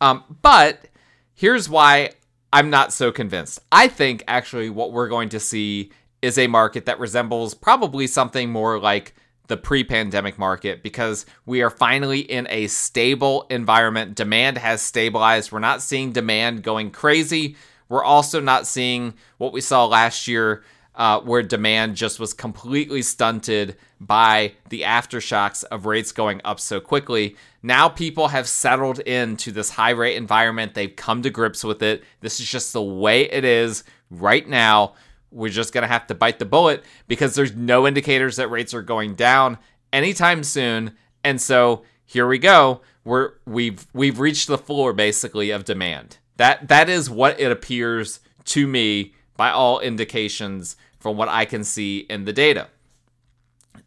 Um, 0.00 0.24
but 0.42 0.88
here's 1.34 1.68
why 1.68 2.10
I'm 2.52 2.70
not 2.70 2.92
so 2.92 3.12
convinced. 3.12 3.60
I 3.70 3.88
think 3.88 4.24
actually 4.26 4.70
what 4.70 4.92
we're 4.92 5.08
going 5.08 5.28
to 5.30 5.40
see 5.40 5.92
is 6.20 6.38
a 6.38 6.46
market 6.46 6.86
that 6.86 6.98
resembles 6.98 7.54
probably 7.54 8.06
something 8.06 8.50
more 8.50 8.78
like 8.78 9.14
the 9.52 9.56
pre 9.58 9.84
pandemic 9.84 10.38
market 10.38 10.82
because 10.82 11.26
we 11.44 11.60
are 11.60 11.68
finally 11.68 12.20
in 12.20 12.46
a 12.48 12.68
stable 12.68 13.46
environment. 13.50 14.14
Demand 14.14 14.56
has 14.56 14.80
stabilized. 14.80 15.52
We're 15.52 15.58
not 15.58 15.82
seeing 15.82 16.10
demand 16.10 16.62
going 16.62 16.90
crazy. 16.90 17.56
We're 17.90 18.02
also 18.02 18.40
not 18.40 18.66
seeing 18.66 19.12
what 19.36 19.52
we 19.52 19.60
saw 19.60 19.84
last 19.84 20.26
year, 20.26 20.64
uh, 20.94 21.20
where 21.20 21.42
demand 21.42 21.96
just 21.96 22.18
was 22.18 22.32
completely 22.32 23.02
stunted 23.02 23.76
by 24.00 24.54
the 24.70 24.82
aftershocks 24.82 25.64
of 25.64 25.84
rates 25.84 26.12
going 26.12 26.40
up 26.46 26.58
so 26.58 26.80
quickly. 26.80 27.36
Now 27.62 27.90
people 27.90 28.28
have 28.28 28.48
settled 28.48 29.00
into 29.00 29.52
this 29.52 29.68
high 29.68 29.90
rate 29.90 30.16
environment. 30.16 30.72
They've 30.72 30.96
come 30.96 31.20
to 31.24 31.30
grips 31.30 31.62
with 31.62 31.82
it. 31.82 32.02
This 32.22 32.40
is 32.40 32.48
just 32.48 32.72
the 32.72 32.80
way 32.80 33.30
it 33.30 33.44
is 33.44 33.84
right 34.10 34.48
now. 34.48 34.94
We're 35.32 35.48
just 35.48 35.72
going 35.72 35.82
to 35.82 35.88
have 35.88 36.06
to 36.08 36.14
bite 36.14 36.38
the 36.38 36.44
bullet 36.44 36.84
because 37.08 37.34
there's 37.34 37.54
no 37.54 37.86
indicators 37.86 38.36
that 38.36 38.48
rates 38.48 38.74
are 38.74 38.82
going 38.82 39.14
down 39.14 39.58
anytime 39.92 40.44
soon. 40.44 40.96
And 41.24 41.40
so 41.40 41.82
here 42.04 42.26
we 42.26 42.38
go. 42.38 42.82
We're 43.04 43.32
we've 43.46 43.86
we've 43.92 44.20
reached 44.20 44.46
the 44.46 44.58
floor 44.58 44.92
basically 44.92 45.50
of 45.50 45.64
demand. 45.64 46.18
That 46.36 46.68
that 46.68 46.88
is 46.88 47.10
what 47.10 47.40
it 47.40 47.50
appears 47.50 48.20
to 48.46 48.66
me 48.66 49.14
by 49.36 49.50
all 49.50 49.80
indications 49.80 50.76
from 51.00 51.16
what 51.16 51.28
I 51.28 51.44
can 51.44 51.64
see 51.64 51.98
in 52.08 52.24
the 52.24 52.32
data. 52.32 52.68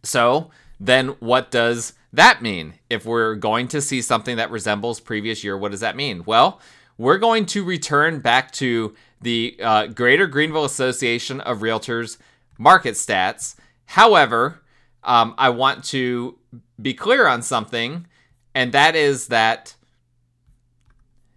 So, 0.04 0.52
then 0.80 1.10
what 1.20 1.50
does 1.52 1.94
that 2.12 2.42
mean? 2.42 2.74
If 2.90 3.06
we're 3.06 3.36
going 3.36 3.68
to 3.70 3.82
see 3.82 4.02
something 4.02 4.38
that 4.38 4.52
resembles 4.52 5.00
previous 5.00 5.44
year, 5.44 5.58
what 5.58 5.72
does 5.72 5.80
that 5.80 5.96
mean? 5.96 6.24
Well, 6.26 6.60
we're 6.98 7.18
going 7.18 7.46
to 7.48 7.64
return 7.64 8.20
back 8.20 8.52
to 8.54 8.96
the 9.26 9.58
uh, 9.60 9.88
Greater 9.88 10.28
Greenville 10.28 10.66
Association 10.66 11.42
of 11.42 11.60
Realtors 11.60 12.18
market 12.60 12.94
stats. 12.94 13.56
However, 13.88 14.62
um, 15.04 15.34
I 15.38 15.50
want 15.50 15.84
to 15.86 16.38
be 16.80 16.94
clear 16.94 17.28
on 17.28 17.42
something, 17.42 18.06
and 18.54 18.72
that 18.72 18.96
is 18.96 19.28
that 19.28 19.76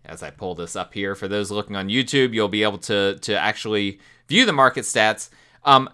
as 0.05 0.23
I 0.23 0.31
pull 0.31 0.55
this 0.55 0.77
up 0.77 0.93
here, 0.95 1.15
for 1.15 1.29
those 1.29 1.51
looking 1.51 1.77
on 1.77 1.89
YouTube, 1.89 2.35
you'll 2.35 2.49
be 2.49 2.63
able 2.63 2.79
to 2.79 3.19
to 3.21 3.39
actually 3.39 3.99
view 4.29 4.45
the 4.45 4.53
market 4.53 4.85
stats. 4.85 5.31
Um, 5.65 5.89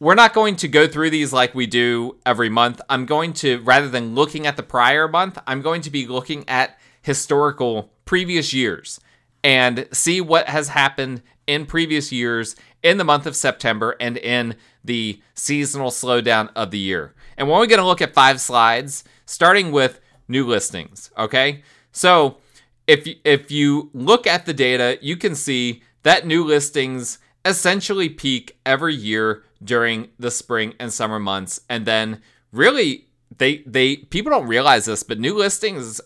we're 0.00 0.14
not 0.14 0.32
going 0.32 0.56
to 0.56 0.68
go 0.68 0.86
through 0.86 1.10
these 1.10 1.32
like 1.32 1.54
we 1.54 1.66
do 1.66 2.16
every 2.26 2.48
month. 2.48 2.80
I'm 2.88 3.06
going 3.06 3.32
to, 3.34 3.60
rather 3.60 3.88
than 3.88 4.14
looking 4.14 4.46
at 4.46 4.56
the 4.56 4.62
prior 4.62 5.06
month, 5.06 5.38
I'm 5.46 5.62
going 5.62 5.82
to 5.82 5.90
be 5.90 6.06
looking 6.06 6.46
at 6.48 6.78
historical 7.00 7.92
previous 8.04 8.52
years 8.52 9.00
and 9.44 9.86
see 9.92 10.20
what 10.20 10.48
has 10.48 10.68
happened 10.68 11.22
in 11.46 11.66
previous 11.66 12.10
years 12.10 12.56
in 12.82 12.96
the 12.96 13.04
month 13.04 13.26
of 13.26 13.36
September 13.36 13.94
and 14.00 14.16
in 14.16 14.56
the 14.82 15.20
seasonal 15.34 15.90
slowdown 15.90 16.48
of 16.56 16.70
the 16.70 16.78
year. 16.78 17.14
And 17.36 17.46
we're 17.46 17.54
only 17.54 17.66
going 17.66 17.80
to 17.80 17.86
look 17.86 18.02
at 18.02 18.14
five 18.14 18.40
slides, 18.40 19.04
starting 19.26 19.70
with 19.70 20.00
new 20.26 20.46
listings. 20.46 21.10
Okay. 21.18 21.62
So 21.92 22.38
if, 22.86 23.06
if 23.24 23.50
you 23.50 23.90
look 23.92 24.26
at 24.26 24.46
the 24.46 24.54
data, 24.54 24.98
you 25.02 25.16
can 25.16 25.34
see 25.34 25.82
that 26.02 26.26
new 26.26 26.44
listings 26.44 27.18
essentially 27.44 28.08
peak 28.08 28.58
every 28.64 28.94
year 28.94 29.44
during 29.62 30.08
the 30.18 30.30
spring 30.30 30.74
and 30.80 30.92
summer 30.92 31.18
months. 31.18 31.60
And 31.68 31.84
then 31.84 32.22
really 32.52 33.08
they 33.38 33.58
they 33.66 33.96
people 33.96 34.30
don't 34.30 34.46
realize 34.46 34.84
this, 34.84 35.02
but 35.02 35.18
new 35.18 35.36
listings 35.36 36.00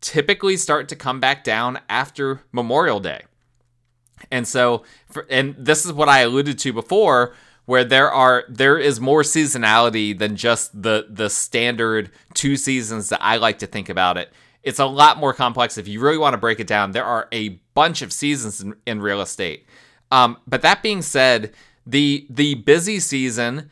typically 0.00 0.56
start 0.56 0.88
to 0.88 0.96
come 0.96 1.20
back 1.20 1.44
down 1.44 1.80
after 1.88 2.42
Memorial 2.52 3.00
Day. 3.00 3.22
And 4.30 4.46
so, 4.46 4.84
for, 5.10 5.26
and 5.30 5.54
this 5.58 5.84
is 5.84 5.92
what 5.92 6.08
I 6.08 6.20
alluded 6.20 6.58
to 6.60 6.72
before, 6.72 7.34
where 7.64 7.84
there 7.84 8.10
are 8.10 8.44
there 8.48 8.78
is 8.78 9.00
more 9.00 9.22
seasonality 9.22 10.18
than 10.18 10.36
just 10.36 10.82
the 10.82 11.06
the 11.08 11.30
standard 11.30 12.10
two 12.34 12.56
seasons 12.56 13.08
that 13.08 13.22
I 13.22 13.36
like 13.36 13.58
to 13.60 13.66
think 13.66 13.88
about 13.88 14.16
it. 14.16 14.32
It's 14.62 14.78
a 14.78 14.86
lot 14.86 15.18
more 15.18 15.32
complex. 15.32 15.78
If 15.78 15.88
you 15.88 16.00
really 16.00 16.18
want 16.18 16.34
to 16.34 16.38
break 16.38 16.60
it 16.60 16.66
down, 16.66 16.92
there 16.92 17.04
are 17.04 17.28
a 17.32 17.60
bunch 17.74 18.02
of 18.02 18.12
seasons 18.12 18.60
in, 18.60 18.74
in 18.86 19.00
real 19.00 19.22
estate. 19.22 19.66
Um, 20.12 20.36
but 20.46 20.62
that 20.62 20.82
being 20.82 21.02
said, 21.02 21.54
the 21.86 22.26
the 22.28 22.56
busy 22.56 23.00
season 23.00 23.70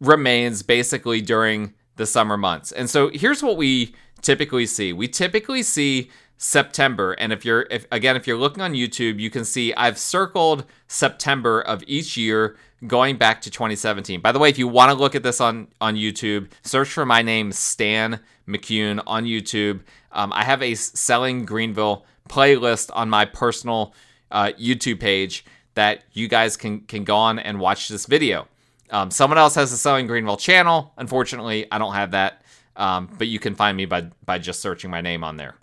remains 0.00 0.62
basically 0.62 1.20
during 1.20 1.74
the 1.96 2.06
summer 2.06 2.36
months. 2.36 2.72
And 2.72 2.88
so 2.88 3.10
here's 3.12 3.42
what 3.42 3.56
we 3.56 3.94
typically 4.20 4.66
see. 4.66 4.92
We 4.92 5.08
typically 5.08 5.62
see 5.62 6.10
September. 6.36 7.12
And 7.12 7.32
if 7.32 7.44
you're, 7.44 7.66
if 7.70 7.86
again, 7.90 8.16
if 8.16 8.26
you're 8.26 8.38
looking 8.38 8.62
on 8.62 8.72
YouTube, 8.72 9.18
you 9.18 9.30
can 9.30 9.44
see 9.44 9.74
I've 9.74 9.98
circled 9.98 10.64
September 10.86 11.60
of 11.60 11.82
each 11.86 12.16
year 12.16 12.56
going 12.86 13.16
back 13.16 13.42
to 13.42 13.50
2017. 13.50 14.20
By 14.20 14.32
the 14.32 14.38
way, 14.38 14.48
if 14.48 14.58
you 14.58 14.68
want 14.68 14.92
to 14.92 14.98
look 14.98 15.14
at 15.14 15.22
this 15.22 15.40
on 15.40 15.68
on 15.80 15.96
YouTube, 15.96 16.50
search 16.62 16.88
for 16.88 17.04
my 17.04 17.22
name 17.22 17.52
Stan 17.52 18.20
McCune 18.48 19.02
on 19.06 19.24
YouTube. 19.24 19.80
Um, 20.12 20.32
I 20.32 20.44
have 20.44 20.62
a 20.62 20.74
Selling 20.74 21.44
Greenville 21.44 22.06
playlist 22.28 22.90
on 22.92 23.10
my 23.10 23.24
personal 23.24 23.94
uh, 24.30 24.52
YouTube 24.58 25.00
page 25.00 25.44
that 25.74 26.04
you 26.12 26.28
guys 26.28 26.56
can 26.56 26.80
can 26.80 27.04
go 27.04 27.16
on 27.16 27.38
and 27.38 27.58
watch 27.58 27.88
this 27.88 28.06
video. 28.06 28.46
Um, 28.90 29.10
someone 29.10 29.38
else 29.38 29.54
has 29.54 29.72
a 29.72 29.78
Selling 29.78 30.06
Greenville 30.06 30.36
channel. 30.36 30.92
Unfortunately, 30.96 31.66
I 31.70 31.78
don't 31.78 31.94
have 31.94 32.12
that, 32.12 32.42
um, 32.78 33.10
but 33.18 33.26
you 33.26 33.38
can 33.38 33.54
find 33.54 33.76
me 33.76 33.84
by 33.84 34.08
by 34.24 34.38
just 34.38 34.60
searching 34.60 34.90
my 34.90 35.00
name 35.00 35.22
on 35.24 35.36
there. 35.36 35.56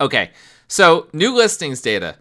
Okay, 0.00 0.30
so 0.68 1.08
new 1.12 1.34
listings 1.34 1.80
data. 1.80 2.16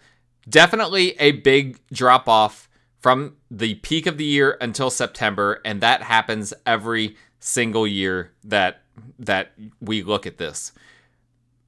Definitely 0.48 1.20
a 1.20 1.32
big 1.32 1.80
drop 1.92 2.28
off 2.28 2.70
from 3.00 3.36
the 3.50 3.76
peak 3.76 4.06
of 4.06 4.18
the 4.18 4.26
year 4.26 4.58
until 4.62 4.90
September, 4.90 5.60
and 5.66 5.82
that 5.82 6.04
happens 6.04 6.54
every 6.66 7.18
single 7.40 7.88
year 7.88 8.32
that 8.44 8.82
that 9.20 9.52
we 9.80 10.04
look 10.04 10.26
at 10.26 10.38
this. 10.38 10.72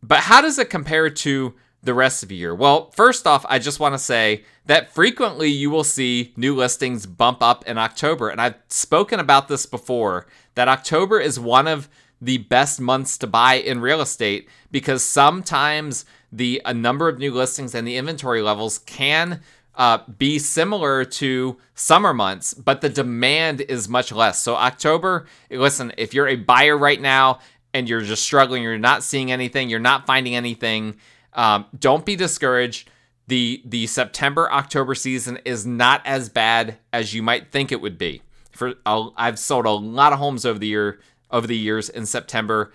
But 0.02 0.20
how 0.20 0.42
does 0.42 0.60
it 0.60 0.70
compare 0.70 1.10
to 1.10 1.54
the 1.82 1.94
rest 1.94 2.24
of 2.24 2.30
the 2.30 2.36
year? 2.36 2.54
Well, 2.54 2.92
first 2.92 3.26
off, 3.26 3.46
I 3.50 3.60
just 3.60 3.80
want 3.80 3.94
to 3.94 4.00
say 4.00 4.44
that 4.66 4.94
frequently 4.94 5.50
you 5.50 5.70
will 5.70 5.84
see 5.84 6.34
new 6.36 6.56
listings 6.56 7.06
bump 7.06 7.42
up 7.42 7.66
in 7.68 7.78
October. 7.78 8.30
And 8.30 8.40
I've 8.40 8.56
spoken 8.68 9.20
about 9.20 9.48
this 9.48 9.66
before 9.66 10.28
that 10.56 10.68
October 10.68 11.20
is 11.20 11.40
one 11.40 11.68
of 11.68 11.90
the 12.24 12.38
best 12.38 12.80
months 12.80 13.18
to 13.18 13.28
buy 13.28 13.56
in 13.56 13.82
real 13.82 14.00
estate 14.00 14.48
because 14.72 15.04
sometimes 15.04 16.06
the 16.32 16.62
a 16.66 16.74
number 16.74 17.10
of 17.10 17.20
new 17.20 17.34
listings 17.34 17.76
and 17.76 17.88
the 17.88 17.98
inventory 17.98 18.42
levels 18.42 18.80
can 18.80 19.42
uh, 19.76 20.00
be 20.18 20.40
similar 20.40 21.04
to 21.04 21.58
summer 21.74 22.14
months, 22.14 22.54
but 22.54 22.82
the 22.82 22.90
demand 22.90 23.62
is 23.62 23.90
much 23.90 24.12
less. 24.12 24.40
So 24.42 24.56
October, 24.56 25.26
listen, 25.50 25.92
if 25.98 26.14
you're 26.14 26.28
a 26.28 26.36
buyer 26.36 26.78
right 26.78 27.02
now 27.02 27.40
and 27.74 27.90
you're 27.90 28.02
just 28.02 28.24
struggling, 28.24 28.64
you're 28.64 28.78
not 28.78 29.04
seeing 29.04 29.32
anything, 29.32 29.70
you're 29.70 29.80
not 29.80 30.06
finding 30.06 30.36
anything, 30.36 30.96
um, 31.34 31.66
don't 31.78 32.06
be 32.06 32.16
discouraged. 32.16 32.90
The 33.28 33.62
the 33.66 33.88
September 33.88 34.52
October 34.52 34.96
season 34.96 35.40
is 35.46 35.66
not 35.66 36.02
as 36.06 36.30
bad 36.30 36.78
as 36.92 37.14
you 37.14 37.24
might 37.24 37.52
think 37.52 37.72
it 37.72 37.82
would 37.82 37.98
be. 37.98 38.22
For 38.52 38.76
I've 38.86 39.40
sold 39.40 39.66
a 39.66 39.72
lot 39.72 40.14
of 40.14 40.20
homes 40.20 40.46
over 40.46 40.60
the 40.60 40.68
year 40.68 41.00
over 41.34 41.48
the 41.48 41.58
years 41.58 41.90
in 41.90 42.06
September, 42.06 42.72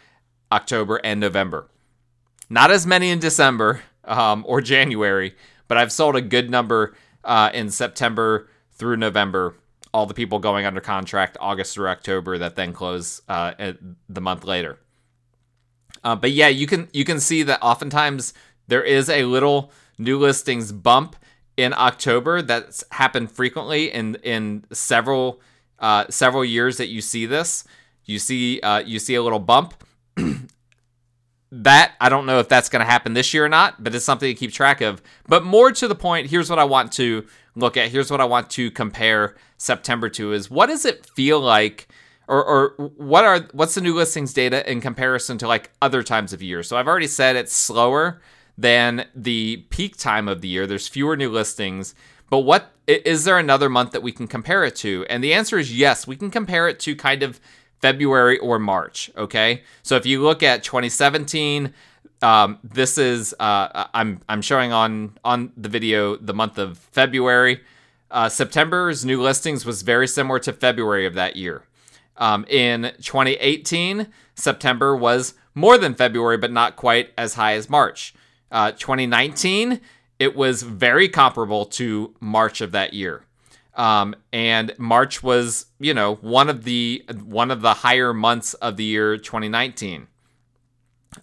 October, 0.52 1.00
and 1.02 1.18
November. 1.18 1.70
Not 2.50 2.70
as 2.70 2.86
many 2.86 3.08
in 3.10 3.18
December 3.18 3.82
um, 4.04 4.44
or 4.46 4.60
January, 4.60 5.34
but 5.68 5.78
I've 5.78 5.92
sold 5.92 6.16
a 6.16 6.20
good 6.20 6.50
number 6.50 6.94
uh, 7.24 7.50
in 7.54 7.70
September 7.70 8.48
through 8.72 8.96
November. 8.96 9.54
All 9.94 10.04
the 10.04 10.14
people 10.14 10.38
going 10.38 10.66
under 10.66 10.80
contract 10.80 11.38
August 11.40 11.72
through 11.72 11.88
October 11.88 12.36
that 12.36 12.56
then 12.56 12.74
close 12.74 13.22
uh, 13.28 13.72
the 14.08 14.20
month 14.20 14.44
later. 14.44 14.78
Uh, 16.04 16.16
but 16.16 16.30
yeah, 16.30 16.48
you 16.48 16.66
can 16.66 16.88
you 16.92 17.04
can 17.04 17.20
see 17.20 17.42
that 17.42 17.58
oftentimes 17.62 18.34
there 18.66 18.82
is 18.82 19.08
a 19.08 19.24
little 19.24 19.72
new 19.98 20.18
listings 20.18 20.72
bump 20.72 21.16
in 21.56 21.72
October 21.72 22.40
that's 22.40 22.84
happened 22.92 23.30
frequently 23.32 23.90
in 23.90 24.14
in 24.16 24.64
several 24.72 25.40
uh, 25.78 26.04
several 26.08 26.44
years 26.44 26.76
that 26.76 26.88
you 26.88 27.00
see 27.00 27.26
this. 27.26 27.64
You 28.08 28.18
see 28.18 28.58
uh, 28.60 28.80
you 28.80 28.98
see 28.98 29.14
a 29.14 29.22
little 29.22 29.38
bump. 29.38 29.74
that 31.52 31.92
I 32.00 32.08
don't 32.08 32.26
know 32.26 32.40
if 32.40 32.48
that's 32.48 32.68
going 32.68 32.84
to 32.84 32.90
happen 32.90 33.14
this 33.14 33.32
year 33.32 33.44
or 33.44 33.48
not, 33.48 33.82
but 33.82 33.94
it's 33.94 34.04
something 34.04 34.28
to 34.28 34.34
keep 34.34 34.52
track 34.52 34.80
of. 34.80 35.00
But 35.28 35.44
more 35.44 35.70
to 35.72 35.88
the 35.88 35.94
point, 35.94 36.28
here's 36.28 36.50
what 36.50 36.58
I 36.58 36.64
want 36.64 36.92
to 36.92 37.26
look 37.54 37.76
at. 37.76 37.90
Here's 37.90 38.10
what 38.10 38.20
I 38.20 38.24
want 38.24 38.50
to 38.50 38.70
compare 38.70 39.36
September 39.56 40.08
to 40.10 40.32
is 40.32 40.50
what 40.50 40.66
does 40.66 40.84
it 40.84 41.06
feel 41.06 41.40
like 41.40 41.88
or, 42.28 42.44
or 42.44 42.90
what 42.96 43.24
are 43.24 43.48
what's 43.52 43.74
the 43.74 43.80
new 43.80 43.94
listings 43.94 44.32
data 44.32 44.70
in 44.70 44.80
comparison 44.80 45.38
to 45.38 45.48
like 45.48 45.70
other 45.80 46.02
times 46.02 46.32
of 46.32 46.42
year? 46.42 46.62
So 46.62 46.76
I've 46.76 46.88
already 46.88 47.06
said 47.06 47.36
it's 47.36 47.54
slower 47.54 48.20
than 48.56 49.06
the 49.14 49.58
peak 49.70 49.96
time 49.96 50.28
of 50.28 50.40
the 50.40 50.48
year. 50.48 50.66
There's 50.66 50.88
fewer 50.88 51.16
new 51.16 51.30
listings. 51.30 51.94
But 52.30 52.40
what 52.40 52.72
is 52.86 53.24
there 53.24 53.38
another 53.38 53.70
month 53.70 53.92
that 53.92 54.02
we 54.02 54.12
can 54.12 54.26
compare 54.26 54.64
it 54.64 54.76
to? 54.76 55.06
And 55.08 55.24
the 55.24 55.32
answer 55.32 55.58
is 55.58 55.76
yes, 55.76 56.06
we 56.06 56.16
can 56.16 56.30
compare 56.30 56.68
it 56.68 56.78
to 56.80 56.94
kind 56.94 57.22
of 57.22 57.40
February 57.80 58.38
or 58.38 58.58
March. 58.58 59.10
Okay, 59.16 59.62
so 59.82 59.96
if 59.96 60.06
you 60.06 60.22
look 60.22 60.42
at 60.42 60.62
2017, 60.62 61.72
um, 62.22 62.58
this 62.64 62.98
is 62.98 63.34
uh, 63.38 63.86
I'm 63.94 64.20
I'm 64.28 64.42
showing 64.42 64.72
on 64.72 65.16
on 65.24 65.52
the 65.56 65.68
video 65.68 66.16
the 66.16 66.34
month 66.34 66.58
of 66.58 66.78
February. 66.78 67.60
Uh, 68.10 68.28
September's 68.28 69.04
new 69.04 69.20
listings 69.20 69.64
was 69.64 69.82
very 69.82 70.08
similar 70.08 70.38
to 70.40 70.52
February 70.52 71.06
of 71.06 71.14
that 71.14 71.36
year. 71.36 71.62
Um, 72.16 72.44
in 72.48 72.92
2018, 73.02 74.08
September 74.34 74.96
was 74.96 75.34
more 75.54 75.78
than 75.78 75.94
February, 75.94 76.38
but 76.38 76.50
not 76.50 76.74
quite 76.74 77.10
as 77.16 77.34
high 77.34 77.52
as 77.52 77.68
March. 77.68 78.14
Uh, 78.50 78.72
2019, 78.72 79.80
it 80.18 80.34
was 80.34 80.62
very 80.62 81.08
comparable 81.08 81.64
to 81.66 82.14
March 82.18 82.60
of 82.60 82.72
that 82.72 82.94
year. 82.94 83.24
Um, 83.78 84.16
and 84.32 84.74
March 84.76 85.22
was, 85.22 85.66
you 85.78 85.94
know, 85.94 86.16
one 86.16 86.50
of 86.50 86.64
the 86.64 87.04
one 87.24 87.50
of 87.52 87.62
the 87.62 87.74
higher 87.74 88.12
months 88.12 88.54
of 88.54 88.76
the 88.76 88.84
year 88.84 89.16
2019. 89.16 90.08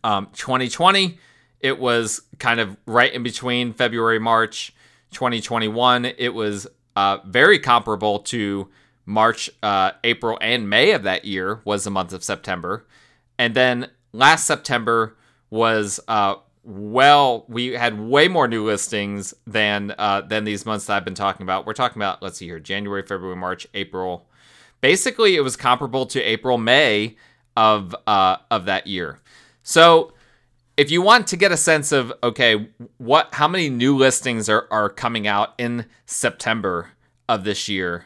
Um, 0.04 0.30
2020, 0.34 1.20
it 1.60 1.78
was 1.78 2.22
kind 2.40 2.60
of 2.60 2.78
right 2.86 3.14
in 3.14 3.24
between 3.24 3.74
February 3.74 4.20
March. 4.20 4.74
2021, 5.12 6.06
it 6.06 6.34
was 6.34 6.66
uh, 6.96 7.18
very 7.26 7.60
comparable 7.60 8.20
to 8.20 8.70
March, 9.06 9.50
uh, 9.62 9.92
April, 10.04 10.38
and 10.42 10.70
May 10.70 10.92
of 10.92 11.04
that 11.04 11.26
year 11.26 11.62
was 11.64 11.84
the 11.84 11.92
month 11.92 12.12
of 12.14 12.24
September, 12.24 12.86
and 13.38 13.54
then 13.54 13.90
last 14.14 14.46
September 14.46 15.16
was 15.50 16.00
uh, 16.08 16.36
well, 16.65 17.45
we 17.48 17.74
had 17.74 18.00
way 18.00 18.27
more 18.27 18.48
new 18.48 18.65
listings 18.65 19.36
than 19.45 19.93
uh, 20.00 20.22
than 20.22 20.45
these 20.45 20.65
months 20.65 20.86
that 20.86 20.98
I've 20.98 21.05
been 21.05 21.13
talking 21.13 21.43
about. 21.43 21.65
We're 21.65 21.74
talking 21.74 22.01
about 22.01 22.24
let's 22.24 22.39
see 22.39 22.48
here, 22.48 22.60
January, 22.60 23.03
February, 23.03 23.36
March, 23.36 23.67
April. 23.75 24.27
Basically, 24.81 25.36
it 25.36 25.41
was 25.41 25.55
comparable 25.55 26.07
to 26.07 26.22
April, 26.22 26.57
May 26.57 27.17
of 27.55 27.95
uh, 28.07 28.38
of 28.50 28.65
that 28.65 28.88
year. 28.88 29.19
So, 29.62 30.13
if 30.75 30.89
you 30.89 31.03
want 31.03 31.27
to 31.27 31.38
get 31.38 31.51
a 31.51 31.57
sense 31.57 31.91
of 31.91 32.12
okay, 32.24 32.69
what 32.98 33.29
how 33.34 33.48
many 33.48 33.69
new 33.69 33.95
listings 33.95 34.50
are 34.50 34.67
are 34.72 34.89
coming 34.89 35.27
out 35.27 35.53
in 35.60 35.86
September 36.07 36.89
of 37.29 37.43
this 37.43 37.69
year, 37.69 38.05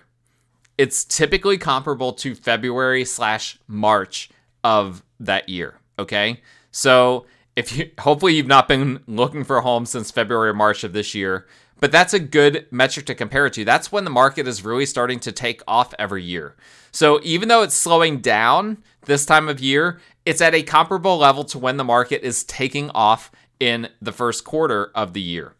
it's 0.77 1.05
typically 1.05 1.57
comparable 1.57 2.11
to 2.11 2.35
February 2.35 3.05
slash 3.05 3.57
March 3.67 4.29
of 4.65 5.01
that 5.17 5.47
year. 5.47 5.79
Okay, 5.97 6.41
so 6.71 7.25
if 7.59 7.77
you 7.77 7.91
hopefully 7.99 8.35
you've 8.35 8.47
not 8.47 8.67
been 8.67 9.01
looking 9.05 9.43
for 9.43 9.57
a 9.57 9.61
home 9.61 9.85
since 9.85 10.09
February 10.09 10.49
or 10.49 10.53
March 10.53 10.83
of 10.83 10.93
this 10.93 11.13
year, 11.13 11.45
but 11.79 11.91
that's 11.91 12.13
a 12.13 12.19
good 12.19 12.65
metric 12.71 13.05
to 13.07 13.15
compare 13.15 13.45
it 13.45 13.53
to. 13.53 13.65
That's 13.65 13.91
when 13.91 14.05
the 14.05 14.09
market 14.09 14.47
is 14.47 14.65
really 14.65 14.85
starting 14.85 15.19
to 15.21 15.31
take 15.31 15.61
off 15.67 15.93
every 15.99 16.23
year. 16.23 16.55
So 16.91 17.19
even 17.23 17.49
though 17.49 17.61
it's 17.61 17.75
slowing 17.75 18.19
down 18.19 18.79
this 19.05 19.25
time 19.25 19.47
of 19.47 19.59
year, 19.59 19.99
it's 20.25 20.41
at 20.41 20.55
a 20.55 20.63
comparable 20.63 21.17
level 21.17 21.43
to 21.45 21.59
when 21.59 21.77
the 21.77 21.83
market 21.83 22.23
is 22.23 22.43
taking 22.43 22.89
off 22.91 23.31
in 23.59 23.89
the 24.01 24.11
first 24.11 24.43
quarter 24.43 24.91
of 24.95 25.13
the 25.13 25.21
year. 25.21 25.53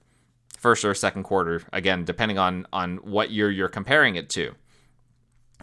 First 0.58 0.84
or 0.84 0.94
second 0.94 1.24
quarter, 1.24 1.62
again, 1.72 2.04
depending 2.04 2.38
on 2.38 2.66
on 2.74 2.98
what 2.98 3.32
year 3.32 3.50
you're 3.50 3.70
comparing 3.70 4.16
it 4.16 4.30
to. 4.32 4.56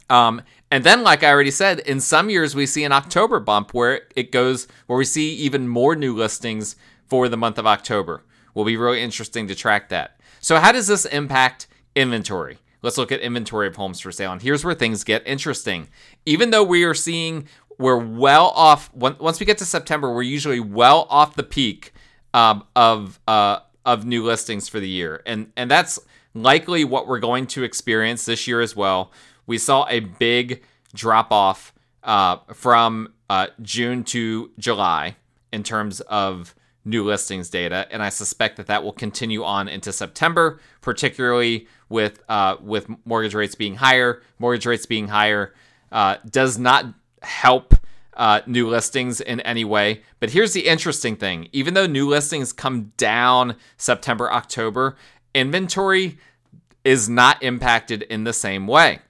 Um, 0.08 0.42
and 0.70 0.84
then, 0.84 1.02
like 1.02 1.22
I 1.22 1.30
already 1.30 1.50
said, 1.50 1.80
in 1.80 2.00
some 2.00 2.30
years 2.30 2.54
we 2.54 2.66
see 2.66 2.84
an 2.84 2.92
October 2.92 3.40
bump 3.40 3.72
where 3.72 4.02
it 4.14 4.32
goes, 4.32 4.66
where 4.86 4.98
we 4.98 5.04
see 5.04 5.32
even 5.34 5.68
more 5.68 5.94
new 5.94 6.14
listings 6.14 6.76
for 7.06 7.28
the 7.28 7.36
month 7.36 7.58
of 7.58 7.66
October. 7.66 8.24
Will 8.54 8.64
be 8.64 8.76
really 8.76 9.02
interesting 9.02 9.46
to 9.48 9.54
track 9.54 9.90
that. 9.90 10.18
So, 10.40 10.58
how 10.58 10.72
does 10.72 10.86
this 10.86 11.04
impact 11.04 11.66
inventory? 11.94 12.58
Let's 12.82 12.98
look 12.98 13.12
at 13.12 13.20
inventory 13.20 13.66
of 13.66 13.76
homes 13.76 14.00
for 14.00 14.12
sale. 14.12 14.32
And 14.32 14.40
here's 14.40 14.64
where 14.64 14.74
things 14.74 15.04
get 15.04 15.26
interesting. 15.26 15.88
Even 16.24 16.50
though 16.50 16.62
we 16.62 16.84
are 16.84 16.94
seeing 16.94 17.48
we're 17.78 17.98
well 17.98 18.48
off, 18.54 18.92
once 18.94 19.38
we 19.38 19.46
get 19.46 19.58
to 19.58 19.64
September, 19.64 20.12
we're 20.12 20.22
usually 20.22 20.60
well 20.60 21.06
off 21.10 21.34
the 21.34 21.42
peak 21.42 21.92
um, 22.32 22.64
of 22.74 23.20
uh, 23.28 23.58
of 23.84 24.04
new 24.04 24.24
listings 24.24 24.68
for 24.68 24.80
the 24.80 24.88
year, 24.88 25.22
and 25.26 25.52
and 25.56 25.70
that's 25.70 25.98
likely 26.34 26.84
what 26.84 27.06
we're 27.06 27.18
going 27.18 27.46
to 27.46 27.62
experience 27.62 28.24
this 28.24 28.46
year 28.46 28.60
as 28.60 28.76
well 28.76 29.10
we 29.46 29.58
saw 29.58 29.86
a 29.88 30.00
big 30.00 30.62
drop 30.94 31.32
off 31.32 31.72
uh, 32.02 32.38
from 32.52 33.12
uh, 33.28 33.48
June 33.62 34.04
to 34.04 34.50
July 34.58 35.16
in 35.52 35.62
terms 35.62 36.00
of 36.02 36.54
new 36.84 37.04
listings 37.04 37.50
data, 37.50 37.86
and 37.90 38.02
I 38.02 38.08
suspect 38.08 38.56
that 38.56 38.68
that 38.68 38.84
will 38.84 38.92
continue 38.92 39.42
on 39.42 39.68
into 39.68 39.92
September, 39.92 40.60
particularly 40.80 41.66
with 41.88 42.22
uh, 42.28 42.56
with 42.60 42.86
mortgage 43.04 43.34
rates 43.34 43.54
being 43.54 43.76
higher. 43.76 44.22
Mortgage 44.38 44.66
rates 44.66 44.86
being 44.86 45.08
higher 45.08 45.52
uh, 45.90 46.16
does 46.30 46.58
not 46.58 46.86
help 47.22 47.74
uh, 48.14 48.40
new 48.46 48.68
listings 48.68 49.20
in 49.20 49.40
any 49.40 49.64
way. 49.64 50.02
But 50.20 50.30
here's 50.30 50.52
the 50.52 50.68
interesting 50.68 51.16
thing: 51.16 51.48
even 51.52 51.74
though 51.74 51.86
new 51.86 52.08
listings 52.08 52.52
come 52.52 52.92
down 52.96 53.56
September, 53.76 54.30
October, 54.30 54.96
inventory 55.34 56.18
is 56.84 57.08
not 57.08 57.42
impacted 57.42 58.02
in 58.02 58.22
the 58.22 58.32
same 58.32 58.68
way. 58.68 59.00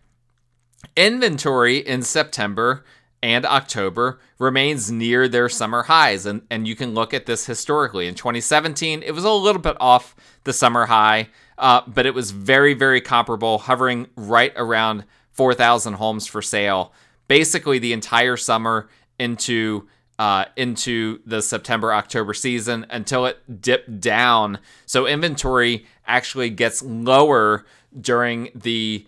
Inventory 0.97 1.79
in 1.79 2.03
September 2.03 2.85
and 3.23 3.45
October 3.45 4.21
remains 4.39 4.91
near 4.91 5.27
their 5.27 5.49
summer 5.49 5.85
highs. 5.85 6.27
And, 6.27 6.43
and 6.51 6.69
you 6.69 6.77
can 6.77 6.95
look 6.95 7.15
at 7.15 7.27
this 7.27 7.47
historically. 7.47 8.07
In 8.07 8.15
2017, 8.15 9.03
it 9.03 9.13
was 9.13 9.25
a 9.25 9.31
little 9.31 9.61
bit 9.61 9.77
off 9.81 10.15
the 10.45 10.53
summer 10.53 10.87
high, 10.87 11.29
uh, 11.59 11.83
but 11.87 12.07
it 12.07 12.15
was 12.15 12.31
very, 12.31 12.75
very 12.75 13.01
comparable, 13.01 13.59
hovering 13.59 14.07
right 14.17 14.53
around 14.57 15.05
4,000 15.33 15.95
homes 15.95 16.27
for 16.27 16.41
sale, 16.41 16.93
basically 17.29 17.79
the 17.79 17.93
entire 17.93 18.37
summer 18.37 18.89
into. 19.19 19.89
Uh, 20.19 20.47
into 20.57 21.21
the 21.27 21.43
September 21.43 21.93
October 21.93 22.33
season 22.33 22.87
until 22.89 23.27
it 23.27 23.61
dipped 23.61 24.01
down. 24.01 24.59
So 24.87 25.07
inventory 25.07 25.85
actually 26.07 26.49
gets 26.49 26.83
lower 26.83 27.67
during 28.01 28.49
the 28.55 29.07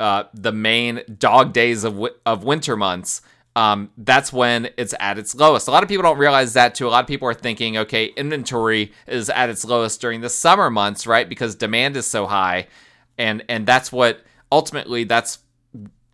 uh, 0.00 0.24
the 0.34 0.52
main 0.52 1.02
dog 1.18 1.52
days 1.52 1.84
of 1.84 1.94
w- 1.94 2.14
of 2.24 2.44
winter 2.44 2.76
months, 2.76 3.20
um, 3.56 3.90
that's 3.98 4.32
when 4.32 4.70
it's 4.76 4.94
at 5.00 5.18
its 5.18 5.34
lowest. 5.34 5.66
A 5.66 5.70
lot 5.72 5.82
of 5.82 5.88
people 5.88 6.04
don't 6.04 6.18
realize 6.18 6.52
that 6.52 6.74
too. 6.74 6.86
A 6.86 6.90
lot 6.90 7.02
of 7.02 7.08
people 7.08 7.28
are 7.28 7.34
thinking, 7.34 7.76
okay, 7.76 8.06
inventory 8.06 8.92
is 9.08 9.28
at 9.30 9.50
its 9.50 9.64
lowest 9.64 10.00
during 10.00 10.20
the 10.20 10.30
summer 10.30 10.70
months, 10.70 11.06
right? 11.06 11.28
Because 11.28 11.56
demand 11.56 11.96
is 11.96 12.06
so 12.06 12.26
high, 12.26 12.68
and 13.16 13.44
and 13.48 13.66
that's 13.66 13.90
what 13.90 14.22
ultimately 14.52 15.04
that's 15.04 15.40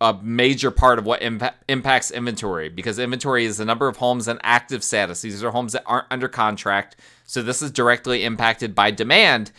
a 0.01 0.17
major 0.21 0.71
part 0.71 0.99
of 0.99 1.05
what 1.05 1.21
impa- 1.21 1.53
impacts 1.69 2.11
inventory 2.11 2.67
because 2.67 2.99
inventory 2.99 3.45
is 3.45 3.57
the 3.57 3.65
number 3.65 3.87
of 3.87 3.97
homes 3.97 4.27
in 4.27 4.39
active 4.43 4.83
status. 4.83 5.21
These 5.21 5.43
are 5.43 5.51
homes 5.51 5.73
that 5.73 5.83
aren't 5.85 6.07
under 6.11 6.27
contract, 6.27 6.97
so 7.25 7.41
this 7.41 7.61
is 7.61 7.71
directly 7.71 8.23
impacted 8.23 8.73
by 8.73 8.91
demand. 8.91 9.51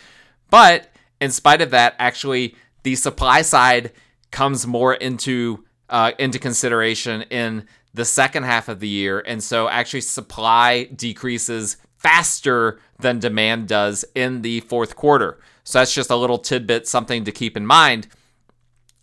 But 0.51 0.91
in 1.21 1.31
spite 1.31 1.63
of 1.63 1.71
that, 1.71 1.95
actually, 1.99 2.55
the 2.83 2.97
supply 2.97 3.43
side 3.43 3.93
comes 4.31 4.67
more 4.67 4.95
into 4.95 5.65
uh, 5.89 6.13
into 6.19 6.39
consideration 6.39 7.23
in 7.23 7.67
the 7.95 8.05
second 8.05 8.43
half 8.43 8.69
of 8.69 8.81
the 8.81 8.89
year, 8.89 9.21
and 9.21 9.43
so 9.43 9.69
actually 9.69 10.01
supply 10.01 10.85
decreases 10.85 11.77
faster 11.97 12.79
than 12.99 13.19
demand 13.19 13.69
does 13.69 14.05
in 14.15 14.43
the 14.43 14.61
fourth 14.61 14.97
quarter. 14.97 15.39
So 15.65 15.79
that's 15.79 15.95
just 15.95 16.11
a 16.11 16.17
little 16.17 16.39
tidbit, 16.39 16.87
something 16.87 17.25
to 17.25 17.33
keep 17.33 17.57
in 17.57 17.67
mind. 17.67 18.07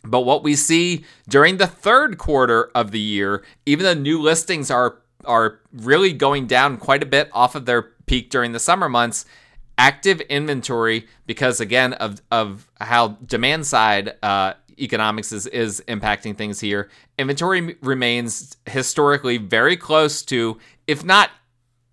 But 0.04 0.22
what 0.22 0.44
we 0.44 0.56
see 0.56 1.06
during 1.28 1.58
the 1.58 1.68
third 1.68 2.18
quarter 2.18 2.70
of 2.76 2.92
the 2.92 3.00
year, 3.00 3.44
even 3.66 3.86
though 3.86 3.94
new 3.94 4.22
listings 4.22 4.70
are 4.70 5.00
are 5.26 5.60
really 5.72 6.12
going 6.12 6.48
down 6.48 6.78
quite 6.78 7.02
a 7.02 7.06
bit 7.06 7.30
off 7.32 7.56
of 7.56 7.66
their 7.66 7.82
peak 7.82 8.30
during 8.30 8.52
the 8.52 8.60
summer 8.60 8.90
months, 8.90 9.26
active 9.78 10.20
inventory, 10.22 11.08
because 11.26 11.60
again 11.60 11.94
of 11.94 12.22
of 12.32 12.70
how 12.80 13.10
demand 13.26 13.66
side 13.66 14.14
uh, 14.22 14.54
economics 14.80 15.32
is, 15.32 15.48
is 15.48 15.84
impacting 15.88 16.36
things 16.36 16.60
here. 16.60 16.90
Inventory 17.18 17.76
remains 17.82 18.56
historically 18.66 19.38
very 19.38 19.78
close 19.78 20.22
to, 20.24 20.58
if 20.88 21.04
not 21.04 21.30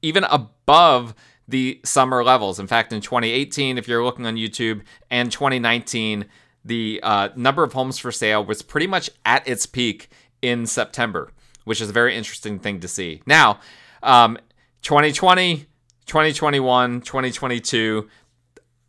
even 0.02 0.24
above, 0.24 1.14
the 1.50 1.80
summer 1.84 2.22
levels. 2.22 2.60
In 2.60 2.66
fact, 2.66 2.92
in 2.92 3.00
2018, 3.00 3.76
if 3.76 3.88
you're 3.88 4.04
looking 4.04 4.26
on 4.26 4.36
YouTube, 4.36 4.82
and 5.10 5.30
2019, 5.30 6.26
the 6.64 7.00
uh, 7.02 7.30
number 7.34 7.64
of 7.64 7.72
homes 7.72 7.98
for 7.98 8.12
sale 8.12 8.44
was 8.44 8.62
pretty 8.62 8.86
much 8.86 9.10
at 9.24 9.46
its 9.48 9.66
peak 9.66 10.08
in 10.42 10.66
September, 10.66 11.32
which 11.64 11.80
is 11.80 11.90
a 11.90 11.92
very 11.92 12.16
interesting 12.16 12.58
thing 12.58 12.80
to 12.80 12.88
see. 12.88 13.22
Now, 13.26 13.60
um, 14.02 14.38
2020, 14.82 15.66
2021, 16.06 17.00
2022, 17.00 18.08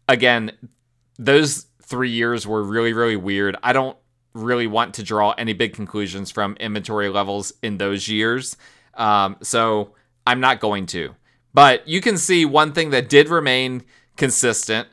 again, 0.07 0.51
those 1.17 1.65
three 1.91 2.09
years 2.09 2.47
were 2.47 2.63
really, 2.63 2.93
really 2.93 3.17
weird. 3.17 3.55
I 3.61 3.73
don't 3.73 3.97
really 4.33 4.65
want 4.65 4.93
to 4.95 5.03
draw 5.03 5.31
any 5.31 5.53
big 5.53 5.73
conclusions 5.73 6.31
from 6.31 6.55
inventory 6.55 7.09
levels 7.09 7.53
in 7.61 7.77
those 7.77 8.07
years. 8.07 8.55
Um, 8.95 9.35
so 9.43 9.93
I'm 10.25 10.39
not 10.39 10.61
going 10.61 10.85
to. 10.87 11.13
But 11.53 11.87
you 11.87 11.99
can 11.99 12.17
see 12.17 12.45
one 12.45 12.71
thing 12.71 12.91
that 12.91 13.09
did 13.09 13.27
remain 13.27 13.83
consistent 14.15 14.87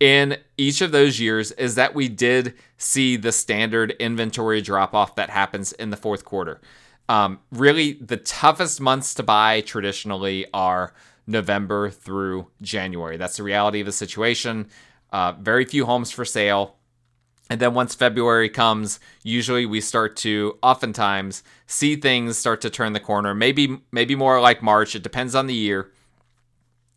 in 0.00 0.38
each 0.58 0.80
of 0.80 0.90
those 0.90 1.20
years 1.20 1.52
is 1.52 1.76
that 1.76 1.94
we 1.94 2.08
did 2.08 2.54
see 2.78 3.16
the 3.16 3.30
standard 3.30 3.92
inventory 4.00 4.60
drop 4.60 4.92
off 4.92 5.14
that 5.14 5.30
happens 5.30 5.72
in 5.72 5.90
the 5.90 5.96
fourth 5.96 6.24
quarter. 6.24 6.60
Um, 7.08 7.40
really, 7.52 7.92
the 7.94 8.16
toughest 8.16 8.80
months 8.80 9.14
to 9.14 9.22
buy 9.22 9.60
traditionally 9.60 10.46
are 10.52 10.94
November 11.26 11.90
through 11.90 12.48
January. 12.60 13.16
That's 13.16 13.36
the 13.36 13.42
reality 13.42 13.80
of 13.80 13.86
the 13.86 13.92
situation. 13.92 14.68
Uh, 15.12 15.32
very 15.32 15.64
few 15.64 15.86
homes 15.86 16.10
for 16.10 16.24
sale. 16.24 16.76
And 17.48 17.60
then 17.60 17.74
once 17.74 17.96
February 17.96 18.48
comes, 18.48 19.00
usually 19.24 19.66
we 19.66 19.80
start 19.80 20.16
to 20.18 20.56
oftentimes 20.62 21.42
see 21.66 21.96
things 21.96 22.38
start 22.38 22.60
to 22.60 22.70
turn 22.70 22.92
the 22.92 23.00
corner. 23.00 23.34
Maybe 23.34 23.78
maybe 23.90 24.14
more 24.14 24.40
like 24.40 24.62
March. 24.62 24.94
It 24.94 25.02
depends 25.02 25.34
on 25.34 25.48
the 25.48 25.54
year. 25.54 25.90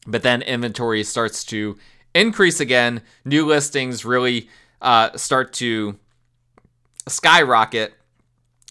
But 0.05 0.21
then 0.21 0.41
inventory 0.43 1.03
starts 1.03 1.43
to 1.45 1.77
increase 2.13 2.59
again. 2.59 3.01
New 3.25 3.47
listings 3.47 4.05
really 4.05 4.49
uh, 4.81 5.17
start 5.17 5.53
to 5.53 5.97
skyrocket 7.07 7.93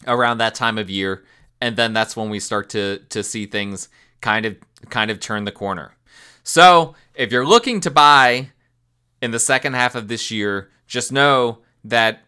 around 0.07 0.39
that 0.39 0.55
time 0.55 0.79
of 0.79 0.91
year, 0.91 1.25
and 1.61 1.77
then 1.77 1.93
that's 1.93 2.17
when 2.17 2.31
we 2.31 2.39
start 2.39 2.71
to 2.71 2.99
to 3.09 3.23
see 3.23 3.47
things 3.47 3.89
kind 4.21 4.47
of 4.47 4.57
kind 4.89 5.11
of 5.11 5.19
turn 5.19 5.45
the 5.45 5.53
corner. 5.53 5.97
So 6.45 6.95
if 7.15 7.33
you're 7.33 7.47
looking 7.47 7.81
to 7.81 7.91
buy 7.91 8.51
in 9.23 9.31
the 9.31 9.39
second 9.39 9.75
half 9.75 9.95
of 9.95 10.09
this 10.09 10.31
year, 10.31 10.71
just 10.87 11.13
know 11.13 11.61
that 11.85 12.25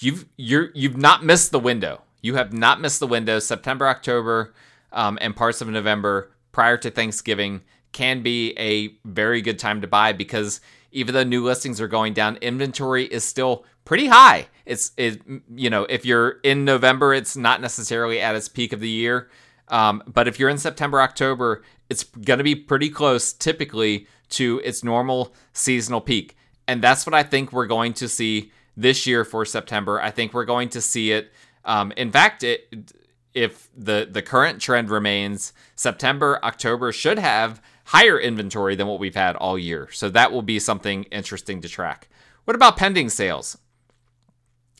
you've 0.00 0.26
you're 0.36 0.70
you've 0.74 0.96
not 0.96 1.24
missed 1.24 1.52
the 1.52 1.60
window. 1.60 2.02
You 2.22 2.34
have 2.34 2.52
not 2.52 2.80
missed 2.80 2.98
the 2.98 3.06
window. 3.06 3.38
September, 3.38 3.86
October, 3.86 4.52
um, 4.92 5.18
and 5.20 5.36
parts 5.36 5.60
of 5.60 5.68
November 5.68 6.32
prior 6.50 6.76
to 6.78 6.90
Thanksgiving 6.90 7.62
can 7.92 8.22
be 8.22 8.52
a 8.58 8.88
very 9.04 9.40
good 9.40 9.58
time 9.58 9.80
to 9.82 9.86
buy 9.86 10.12
because 10.12 10.60
even 10.90 11.14
though 11.14 11.22
new 11.22 11.44
listings 11.44 11.80
are 11.80 11.88
going 11.88 12.14
down, 12.14 12.36
inventory 12.36 13.04
is 13.04 13.22
still 13.22 13.64
pretty 13.84 14.06
high. 14.06 14.48
It's 14.64 14.92
it 14.96 15.20
you 15.54 15.70
know 15.70 15.84
if 15.84 16.04
you're 16.04 16.40
in 16.42 16.64
November, 16.64 17.12
it's 17.14 17.36
not 17.36 17.60
necessarily 17.60 18.20
at 18.20 18.34
its 18.34 18.48
peak 18.48 18.72
of 18.72 18.80
the 18.80 18.88
year, 18.88 19.30
um, 19.68 20.02
but 20.06 20.26
if 20.26 20.38
you're 20.38 20.48
in 20.48 20.58
September, 20.58 21.00
October, 21.00 21.62
it's 21.90 22.04
going 22.04 22.38
to 22.38 22.44
be 22.44 22.54
pretty 22.54 22.88
close 22.88 23.32
typically 23.32 24.06
to 24.30 24.60
its 24.64 24.84
normal 24.84 25.34
seasonal 25.52 26.00
peak, 26.00 26.36
and 26.68 26.82
that's 26.82 27.06
what 27.06 27.14
I 27.14 27.24
think 27.24 27.52
we're 27.52 27.66
going 27.66 27.94
to 27.94 28.08
see 28.08 28.52
this 28.76 29.06
year 29.06 29.24
for 29.24 29.44
September. 29.44 30.00
I 30.00 30.10
think 30.10 30.32
we're 30.32 30.44
going 30.44 30.68
to 30.68 30.80
see 30.80 31.10
it. 31.10 31.32
Um, 31.64 31.92
in 31.96 32.12
fact, 32.12 32.44
it 32.44 32.92
if 33.34 33.68
the 33.76 34.06
the 34.10 34.22
current 34.22 34.60
trend 34.60 34.90
remains, 34.90 35.52
September, 35.74 36.38
October 36.44 36.92
should 36.92 37.18
have 37.18 37.60
higher 37.86 38.20
inventory 38.20 38.76
than 38.76 38.86
what 38.86 39.00
we've 39.00 39.14
had 39.14 39.34
all 39.36 39.58
year. 39.58 39.88
So 39.90 40.10
that 40.10 40.30
will 40.30 40.42
be 40.42 40.58
something 40.58 41.04
interesting 41.04 41.62
to 41.62 41.68
track. 41.68 42.08
What 42.44 42.54
about 42.54 42.76
pending 42.76 43.08
sales? 43.08 43.56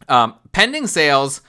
Um, 0.08 0.34
pending 0.52 0.86
sales 0.86 1.40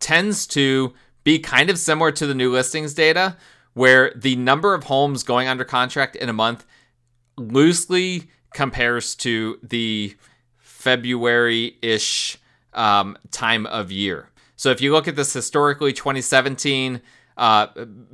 tends 0.00 0.46
to 0.48 0.94
be 1.22 1.38
kind 1.38 1.70
of 1.70 1.78
similar 1.78 2.10
to 2.12 2.26
the 2.26 2.34
new 2.34 2.50
listings 2.50 2.94
data, 2.94 3.36
where 3.74 4.12
the 4.16 4.36
number 4.36 4.74
of 4.74 4.84
homes 4.84 5.22
going 5.22 5.48
under 5.48 5.64
contract 5.64 6.16
in 6.16 6.28
a 6.28 6.32
month 6.32 6.64
loosely 7.36 8.30
compares 8.54 9.14
to 9.16 9.58
the 9.62 10.16
February 10.58 11.76
ish 11.82 12.38
um, 12.74 13.16
time 13.30 13.66
of 13.66 13.92
year. 13.92 14.28
So 14.56 14.70
if 14.70 14.80
you 14.80 14.92
look 14.92 15.08
at 15.08 15.16
this 15.16 15.32
historically, 15.32 15.92
2017 15.92 17.00
uh, 17.36 17.66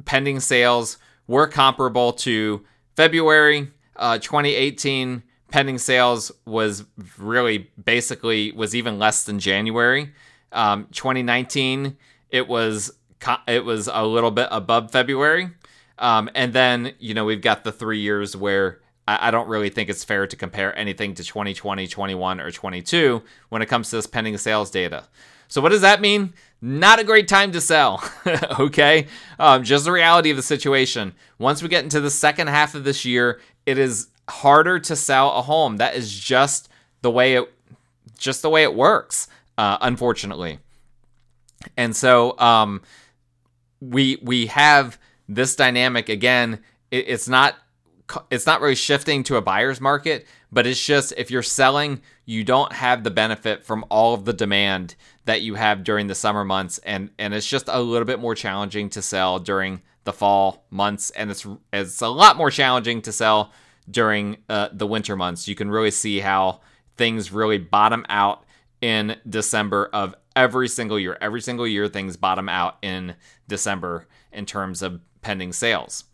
pending 0.04 0.40
sales 0.40 0.98
were 1.26 1.46
comparable 1.46 2.12
to 2.12 2.64
February 2.96 3.68
uh, 3.98 4.18
2018 4.18 5.22
pending 5.50 5.78
sales 5.78 6.30
was 6.46 6.84
really 7.18 7.70
basically 7.82 8.52
was 8.52 8.74
even 8.74 8.98
less 8.98 9.24
than 9.24 9.38
January. 9.38 10.12
Um, 10.52 10.86
2019 10.92 11.96
it 12.30 12.46
was 12.48 12.92
it 13.48 13.64
was 13.64 13.88
a 13.92 14.06
little 14.06 14.30
bit 14.30 14.48
above 14.50 14.92
February, 14.92 15.50
um, 15.98 16.30
and 16.34 16.52
then 16.52 16.94
you 17.00 17.12
know 17.12 17.24
we've 17.24 17.42
got 17.42 17.64
the 17.64 17.72
three 17.72 17.98
years 17.98 18.36
where 18.36 18.80
I, 19.08 19.28
I 19.28 19.30
don't 19.30 19.48
really 19.48 19.70
think 19.70 19.88
it's 19.88 20.04
fair 20.04 20.26
to 20.26 20.36
compare 20.36 20.78
anything 20.78 21.14
to 21.14 21.24
2020, 21.24 21.88
21, 21.88 22.40
or 22.40 22.50
22 22.50 23.22
when 23.48 23.62
it 23.62 23.66
comes 23.66 23.88
to 23.90 23.96
this 23.96 24.06
pending 24.06 24.36
sales 24.36 24.70
data. 24.70 25.04
So 25.48 25.62
what 25.62 25.70
does 25.70 25.80
that 25.80 26.02
mean? 26.02 26.34
Not 26.60 26.98
a 26.98 27.04
great 27.04 27.26
time 27.26 27.52
to 27.52 27.60
sell. 27.60 28.04
okay, 28.60 29.06
um, 29.38 29.64
just 29.64 29.86
the 29.86 29.92
reality 29.92 30.28
of 30.30 30.36
the 30.36 30.42
situation. 30.42 31.14
Once 31.38 31.62
we 31.62 31.70
get 31.70 31.84
into 31.84 32.00
the 32.00 32.10
second 32.10 32.48
half 32.48 32.74
of 32.74 32.84
this 32.84 33.06
year, 33.06 33.40
it 33.64 33.78
is 33.78 34.08
harder 34.28 34.78
to 34.80 34.94
sell 34.94 35.32
a 35.32 35.42
home. 35.42 35.78
That 35.78 35.94
is 35.94 36.12
just 36.12 36.68
the 37.00 37.10
way 37.10 37.36
it, 37.36 37.50
just 38.18 38.42
the 38.42 38.50
way 38.50 38.62
it 38.62 38.74
works. 38.74 39.28
Uh, 39.56 39.78
unfortunately, 39.80 40.58
and 41.76 41.96
so 41.96 42.38
um, 42.38 42.82
we 43.80 44.18
we 44.22 44.46
have 44.46 44.98
this 45.28 45.56
dynamic 45.56 46.08
again. 46.10 46.60
It, 46.90 47.08
it's 47.08 47.28
not 47.28 47.54
it's 48.30 48.46
not 48.46 48.60
really 48.60 48.74
shifting 48.74 49.22
to 49.24 49.36
a 49.36 49.42
buyer's 49.42 49.80
market, 49.80 50.26
but 50.50 50.66
it's 50.66 50.84
just 50.84 51.12
if 51.16 51.30
you're 51.30 51.42
selling, 51.42 52.00
you 52.24 52.44
don't 52.44 52.72
have 52.72 53.04
the 53.04 53.10
benefit 53.10 53.64
from 53.64 53.84
all 53.90 54.14
of 54.14 54.24
the 54.24 54.32
demand 54.32 54.94
that 55.24 55.42
you 55.42 55.54
have 55.54 55.84
during 55.84 56.06
the 56.06 56.14
summer 56.14 56.44
months 56.44 56.78
and 56.84 57.10
and 57.18 57.34
it's 57.34 57.46
just 57.46 57.68
a 57.68 57.80
little 57.80 58.06
bit 58.06 58.18
more 58.18 58.34
challenging 58.34 58.88
to 58.88 59.02
sell 59.02 59.38
during 59.38 59.82
the 60.04 60.12
fall 60.12 60.64
months 60.70 61.10
and 61.10 61.30
it's 61.30 61.46
it's 61.70 62.00
a 62.00 62.08
lot 62.08 62.36
more 62.36 62.50
challenging 62.50 63.02
to 63.02 63.12
sell 63.12 63.52
during 63.90 64.38
uh, 64.48 64.68
the 64.72 64.86
winter 64.86 65.16
months. 65.16 65.48
You 65.48 65.54
can 65.54 65.70
really 65.70 65.90
see 65.90 66.20
how 66.20 66.60
things 66.96 67.32
really 67.32 67.58
bottom 67.58 68.04
out 68.08 68.44
in 68.80 69.16
December 69.28 69.90
of 69.92 70.14
every 70.36 70.68
single 70.68 70.98
year. 70.98 71.18
Every 71.20 71.40
single 71.40 71.66
year 71.66 71.88
things 71.88 72.16
bottom 72.16 72.48
out 72.48 72.76
in 72.82 73.16
December 73.48 74.06
in 74.32 74.46
terms 74.46 74.82
of 74.82 75.00
pending 75.20 75.52
sales. 75.52 76.04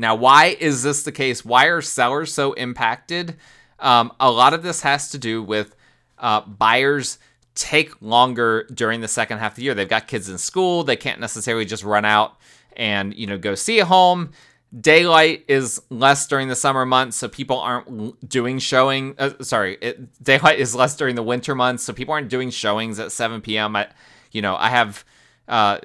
Now, 0.00 0.14
why 0.14 0.56
is 0.58 0.82
this 0.82 1.02
the 1.02 1.12
case? 1.12 1.44
Why 1.44 1.66
are 1.66 1.82
sellers 1.82 2.32
so 2.32 2.54
impacted? 2.54 3.36
Um, 3.78 4.12
a 4.18 4.30
lot 4.30 4.54
of 4.54 4.62
this 4.62 4.80
has 4.80 5.10
to 5.10 5.18
do 5.18 5.42
with 5.42 5.76
uh, 6.18 6.40
buyers 6.40 7.18
take 7.54 8.00
longer 8.00 8.66
during 8.72 9.02
the 9.02 9.08
second 9.08 9.38
half 9.38 9.52
of 9.52 9.56
the 9.56 9.62
year. 9.64 9.74
They've 9.74 9.86
got 9.86 10.08
kids 10.08 10.30
in 10.30 10.38
school. 10.38 10.84
They 10.84 10.96
can't 10.96 11.20
necessarily 11.20 11.66
just 11.66 11.84
run 11.84 12.06
out 12.06 12.36
and 12.76 13.14
you 13.14 13.26
know 13.26 13.36
go 13.36 13.54
see 13.54 13.78
a 13.78 13.84
home. 13.84 14.30
Daylight 14.78 15.44
is 15.48 15.82
less 15.90 16.26
during 16.26 16.48
the 16.48 16.56
summer 16.56 16.86
months, 16.86 17.18
so 17.18 17.28
people 17.28 17.58
aren't 17.58 18.26
doing 18.26 18.58
showing. 18.58 19.16
Uh, 19.18 19.30
sorry, 19.42 19.76
it, 19.82 20.22
daylight 20.22 20.60
is 20.60 20.74
less 20.74 20.96
during 20.96 21.14
the 21.14 21.22
winter 21.22 21.54
months, 21.54 21.82
so 21.82 21.92
people 21.92 22.14
aren't 22.14 22.30
doing 22.30 22.48
showings 22.48 22.98
at 22.98 23.12
7 23.12 23.42
p.m. 23.42 23.76
I, 23.76 23.88
you 24.30 24.40
know, 24.40 24.56
I 24.56 24.70
have 24.70 25.04
uh, 25.48 25.78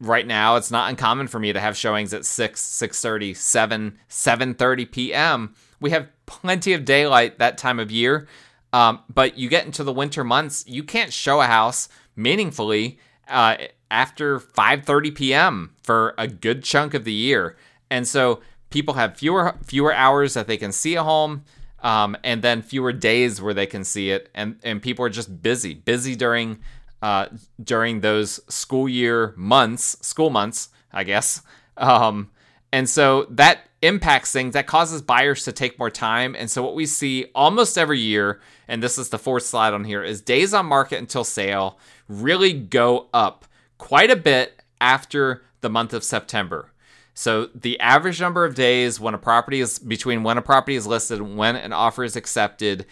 right 0.00 0.26
now 0.26 0.56
it's 0.56 0.70
not 0.70 0.90
uncommon 0.90 1.26
for 1.26 1.38
me 1.38 1.52
to 1.52 1.60
have 1.60 1.76
showings 1.76 2.12
at 2.12 2.24
6 2.24 2.62
6.30 2.62 3.36
7 3.36 3.98
7.30 4.08 4.90
p.m 4.90 5.54
we 5.80 5.90
have 5.90 6.08
plenty 6.26 6.72
of 6.72 6.84
daylight 6.84 7.38
that 7.38 7.58
time 7.58 7.78
of 7.78 7.90
year. 7.90 8.26
Um, 8.72 9.00
but 9.12 9.38
you 9.38 9.48
get 9.48 9.64
into 9.64 9.84
the 9.84 9.92
winter 9.92 10.24
months 10.24 10.64
you 10.66 10.82
can't 10.82 11.12
show 11.12 11.40
a 11.40 11.46
house 11.46 11.88
meaningfully 12.14 12.98
uh, 13.28 13.56
after 13.90 14.40
5.30 14.40 15.14
p.m 15.14 15.76
for 15.82 16.14
a 16.18 16.26
good 16.26 16.64
chunk 16.64 16.92
of 16.92 17.04
the 17.04 17.12
year. 17.12 17.56
And 17.90 18.06
so 18.06 18.40
people 18.70 18.94
have 18.94 19.16
fewer 19.16 19.54
fewer 19.64 19.94
hours 19.94 20.34
that 20.34 20.46
they 20.46 20.56
can 20.56 20.72
see 20.72 20.96
a 20.96 21.04
home 21.04 21.44
um, 21.80 22.16
and 22.24 22.42
then 22.42 22.62
fewer 22.62 22.92
days 22.92 23.40
where 23.40 23.54
they 23.54 23.66
can 23.66 23.84
see 23.84 24.10
it. 24.10 24.28
And, 24.34 24.58
and 24.64 24.82
people 24.82 25.04
are 25.04 25.10
just 25.10 25.42
busy 25.42 25.74
busy 25.74 26.16
during 26.16 26.58
uh, 27.02 27.26
during 27.62 28.00
those 28.00 28.40
school 28.52 28.88
year 28.88 29.34
months, 29.36 29.96
school 30.06 30.30
months, 30.30 30.70
I 30.92 31.04
guess. 31.04 31.42
Um, 31.76 32.30
and 32.72 32.88
so 32.88 33.26
that 33.30 33.60
impacts 33.82 34.32
things, 34.32 34.54
that 34.54 34.66
causes 34.66 35.02
buyers 35.02 35.44
to 35.44 35.52
take 35.52 35.78
more 35.78 35.90
time. 35.90 36.34
And 36.34 36.50
so 36.50 36.62
what 36.62 36.74
we 36.74 36.86
see 36.86 37.26
almost 37.34 37.78
every 37.78 38.00
year, 38.00 38.40
and 38.66 38.82
this 38.82 38.98
is 38.98 39.10
the 39.10 39.18
fourth 39.18 39.44
slide 39.44 39.74
on 39.74 39.84
here, 39.84 40.02
is 40.02 40.20
days 40.20 40.54
on 40.54 40.66
market 40.66 40.98
until 40.98 41.24
sale 41.24 41.78
really 42.08 42.52
go 42.52 43.08
up 43.12 43.44
quite 43.78 44.10
a 44.10 44.16
bit 44.16 44.62
after 44.80 45.42
the 45.60 45.70
month 45.70 45.92
of 45.92 46.04
September. 46.04 46.72
So 47.14 47.46
the 47.54 47.80
average 47.80 48.20
number 48.20 48.44
of 48.44 48.54
days 48.54 49.00
when 49.00 49.14
a 49.14 49.18
property 49.18 49.60
is 49.60 49.78
between 49.78 50.22
when 50.22 50.36
a 50.36 50.42
property 50.42 50.76
is 50.76 50.86
listed 50.86 51.18
and 51.18 51.36
when 51.36 51.56
an 51.56 51.72
offer 51.72 52.04
is 52.04 52.14
accepted 52.14 52.84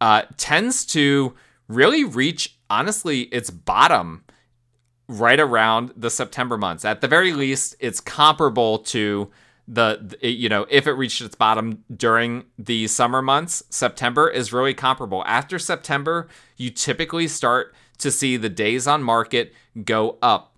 uh, 0.00 0.22
tends 0.36 0.84
to 0.86 1.34
really 1.70 2.04
reach 2.04 2.58
honestly 2.68 3.22
its 3.22 3.50
bottom 3.50 4.24
right 5.08 5.40
around 5.40 5.92
the 5.96 6.10
September 6.10 6.58
months. 6.58 6.84
At 6.84 7.00
the 7.00 7.08
very 7.08 7.32
least, 7.32 7.76
it's 7.80 8.00
comparable 8.00 8.78
to 8.78 9.30
the 9.68 10.18
you 10.20 10.48
know 10.48 10.66
if 10.68 10.88
it 10.88 10.92
reached 10.92 11.20
its 11.20 11.36
bottom 11.36 11.84
during 11.94 12.44
the 12.58 12.88
summer 12.88 13.22
months 13.22 13.62
september 13.70 14.28
is 14.28 14.52
really 14.52 14.74
comparable 14.74 15.22
after 15.26 15.60
september 15.60 16.26
you 16.56 16.70
typically 16.70 17.28
start 17.28 17.72
to 17.96 18.10
see 18.10 18.36
the 18.36 18.48
days 18.48 18.88
on 18.88 19.00
market 19.00 19.52
go 19.84 20.18
up 20.22 20.56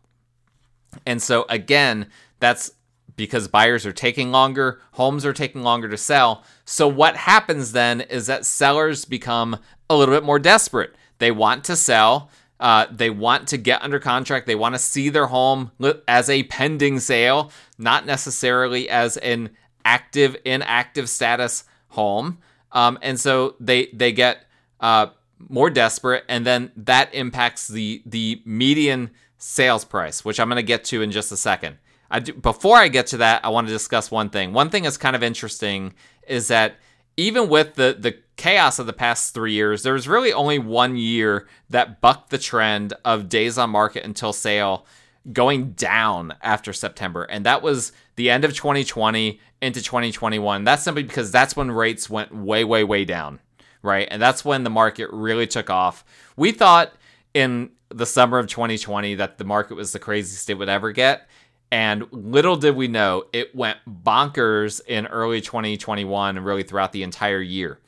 and 1.05 1.21
so 1.21 1.45
again 1.51 2.07
that's 2.39 2.73
because 3.17 3.49
buyers 3.49 3.85
are 3.87 3.93
taking 3.93 4.31
longer, 4.31 4.81
homes 4.93 5.25
are 5.25 5.33
taking 5.33 5.63
longer 5.63 5.89
to 5.89 5.97
sell. 5.97 6.45
So, 6.65 6.89
what 6.89 7.17
happens 7.17 7.73
then 7.73 8.01
is 8.01 8.27
that 8.27 8.47
sellers 8.47 9.05
become 9.05 9.59
a 9.91 9.97
little 9.97 10.15
bit 10.15 10.25
more 10.25 10.39
desperate. 10.39 10.95
They 11.23 11.31
want 11.31 11.63
to 11.67 11.77
sell, 11.77 12.31
uh, 12.59 12.87
they 12.91 13.09
want 13.09 13.47
to 13.51 13.57
get 13.57 13.81
under 13.81 14.01
contract, 14.01 14.49
they 14.49 14.57
want 14.57 14.75
to 14.75 14.79
see 14.81 15.09
their 15.09 15.27
home 15.27 15.71
as 16.09 16.29
a 16.29 16.43
pending 16.43 16.99
sale, 16.99 17.53
not 17.79 18.07
necessarily 18.07 18.91
as 18.91 19.19
an 19.19 19.51
active, 19.85 20.37
inactive 20.45 21.09
status 21.09 21.63
home. 21.91 22.39
Um, 22.73 22.99
and 23.03 23.21
so 23.21 23.55
they 23.61 23.87
they 23.93 24.11
get 24.11 24.47
uh, 24.81 25.11
more 25.39 25.71
desperate, 25.71 26.25
and 26.29 26.45
then 26.45 26.73
that 26.75 27.15
impacts 27.15 27.69
the 27.69 28.03
the 28.05 28.43
median 28.45 29.11
sales 29.39 29.85
price, 29.85 30.25
which 30.25 30.41
I'm 30.41 30.49
going 30.49 30.57
to 30.57 30.65
get 30.65 30.83
to 30.87 31.03
in 31.03 31.13
just 31.13 31.31
a 31.31 31.37
second. 31.37 31.77
I 32.11 32.19
do, 32.19 32.33
before 32.33 32.79
I 32.79 32.89
get 32.89 33.07
to 33.09 33.19
that, 33.19 33.45
I 33.45 33.51
want 33.51 33.69
to 33.69 33.73
discuss 33.73 34.11
one 34.11 34.29
thing. 34.29 34.53
One 34.53 34.71
thing 34.71 34.83
that's 34.83 34.97
kind 34.97 35.15
of 35.15 35.23
interesting 35.23 35.95
is 36.27 36.49
that 36.49 36.79
even 37.17 37.49
with 37.49 37.77
the 37.77 37.97
the 37.97 38.17
chaos 38.43 38.81
of 38.81 38.87
the 38.87 38.93
past 38.93 39.33
three 39.33 39.53
years, 39.53 39.85
there 39.85 39.93
was 39.93 40.09
really 40.09 40.33
only 40.33 40.59
one 40.59 40.97
year 40.97 41.47
that 41.71 42.01
bucked 42.01 42.31
the 42.31 42.39
trend 42.39 42.93
of 43.05 43.29
days 43.29 43.57
on 43.57 43.71
market 43.71 44.05
until 44.05 44.33
sale 44.33 44.85
going 45.33 45.71
down 45.75 46.35
after 46.43 46.73
September, 46.73 47.23
and 47.23 47.47
that 47.47 47.63
was 47.63 47.93
the 48.17 48.29
end 48.29 48.45
of 48.45 48.53
2020 48.53 49.39
into 49.61 49.81
2021. 49.81 50.65
That's 50.65 50.83
simply 50.83 51.05
because 51.05 51.31
that's 51.31 51.55
when 51.55 51.71
rates 51.71 52.11
went 52.11 52.35
way, 52.35 52.65
way, 52.65 52.83
way 52.83 53.05
down, 53.05 53.39
right? 53.81 54.09
And 54.11 54.21
that's 54.21 54.45
when 54.45 54.65
the 54.65 54.71
market 54.71 55.09
really 55.13 55.47
took 55.47 55.71
off. 55.71 56.05
We 56.37 56.51
thought 56.51 56.93
in 57.33 57.71
the 57.91 58.07
summer 58.07 58.41
of 58.41 58.49
2020 58.49 59.15
that 59.15 59.39
the 59.39 59.45
market 59.45 59.77
was 59.77 59.93
the 59.93 60.01
craziest 60.01 60.51
it 60.51 60.55
would 60.55 60.69
ever 60.69 60.91
get. 60.91 61.29
And 61.71 62.09
little 62.11 62.57
did 62.57 62.75
we 62.75 62.89
know, 62.89 63.27
it 63.33 63.55
went 63.55 63.79
bonkers 63.87 64.81
in 64.85 65.07
early 65.07 65.41
2021 65.41 66.37
and 66.37 66.45
really 66.45 66.65
throughout 66.65 66.91
the 66.91 67.05
entire 67.05 67.41
year. 67.41 67.79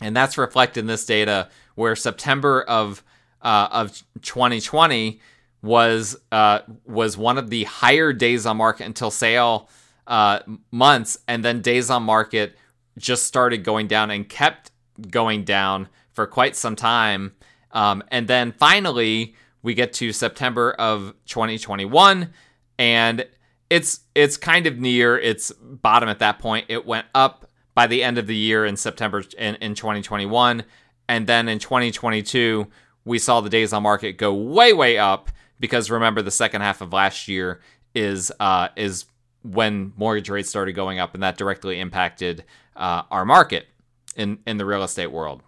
And 0.00 0.16
that's 0.16 0.38
reflected 0.38 0.80
in 0.80 0.86
this 0.86 1.04
data 1.04 1.48
where 1.74 1.96
September 1.96 2.62
of 2.62 3.02
uh, 3.42 3.68
of 3.70 4.02
2020 4.22 5.20
was 5.62 6.16
uh, 6.32 6.60
was 6.86 7.16
one 7.16 7.38
of 7.38 7.50
the 7.50 7.64
higher 7.64 8.12
days 8.12 8.46
on 8.46 8.56
market 8.56 8.86
until 8.86 9.10
sale 9.10 9.68
uh, 10.06 10.40
months, 10.70 11.18
and 11.26 11.44
then 11.44 11.60
days 11.60 11.90
on 11.90 12.02
market 12.02 12.56
just 12.96 13.26
started 13.26 13.58
going 13.58 13.86
down 13.86 14.10
and 14.10 14.28
kept 14.28 14.70
going 15.10 15.44
down 15.44 15.88
for 16.12 16.26
quite 16.26 16.56
some 16.56 16.74
time. 16.74 17.32
Um, 17.72 18.02
and 18.08 18.26
then 18.26 18.52
finally, 18.52 19.34
we 19.62 19.74
get 19.74 19.92
to 19.94 20.12
September 20.12 20.72
of 20.72 21.14
2021, 21.26 22.32
and 22.78 23.26
it's 23.70 24.00
it's 24.14 24.36
kind 24.36 24.66
of 24.66 24.78
near 24.78 25.18
its 25.18 25.52
bottom 25.52 26.08
at 26.08 26.20
that 26.20 26.38
point. 26.38 26.66
It 26.68 26.86
went 26.86 27.06
up 27.14 27.47
by 27.78 27.86
the 27.86 28.02
end 28.02 28.18
of 28.18 28.26
the 28.26 28.34
year 28.34 28.66
in 28.66 28.76
September 28.76 29.22
in, 29.38 29.54
in 29.60 29.72
2021, 29.72 30.64
and 31.08 31.28
then 31.28 31.48
in 31.48 31.60
2022 31.60 32.66
we 33.04 33.20
saw 33.20 33.40
the 33.40 33.48
days 33.48 33.72
on 33.72 33.84
market 33.84 34.14
go 34.14 34.34
way 34.34 34.72
way 34.72 34.98
up 34.98 35.30
because 35.60 35.88
remember 35.88 36.20
the 36.20 36.32
second 36.32 36.60
half 36.60 36.80
of 36.80 36.92
last 36.92 37.28
year 37.28 37.60
is 37.94 38.32
uh, 38.40 38.66
is 38.74 39.04
when 39.44 39.92
mortgage 39.96 40.28
rates 40.28 40.48
started 40.48 40.72
going 40.72 40.98
up, 40.98 41.14
and 41.14 41.22
that 41.22 41.38
directly 41.38 41.78
impacted 41.78 42.42
uh, 42.74 43.02
our 43.12 43.24
market 43.24 43.68
in 44.16 44.40
in 44.44 44.56
the 44.56 44.66
real 44.66 44.82
estate 44.82 45.12
world. 45.12 45.44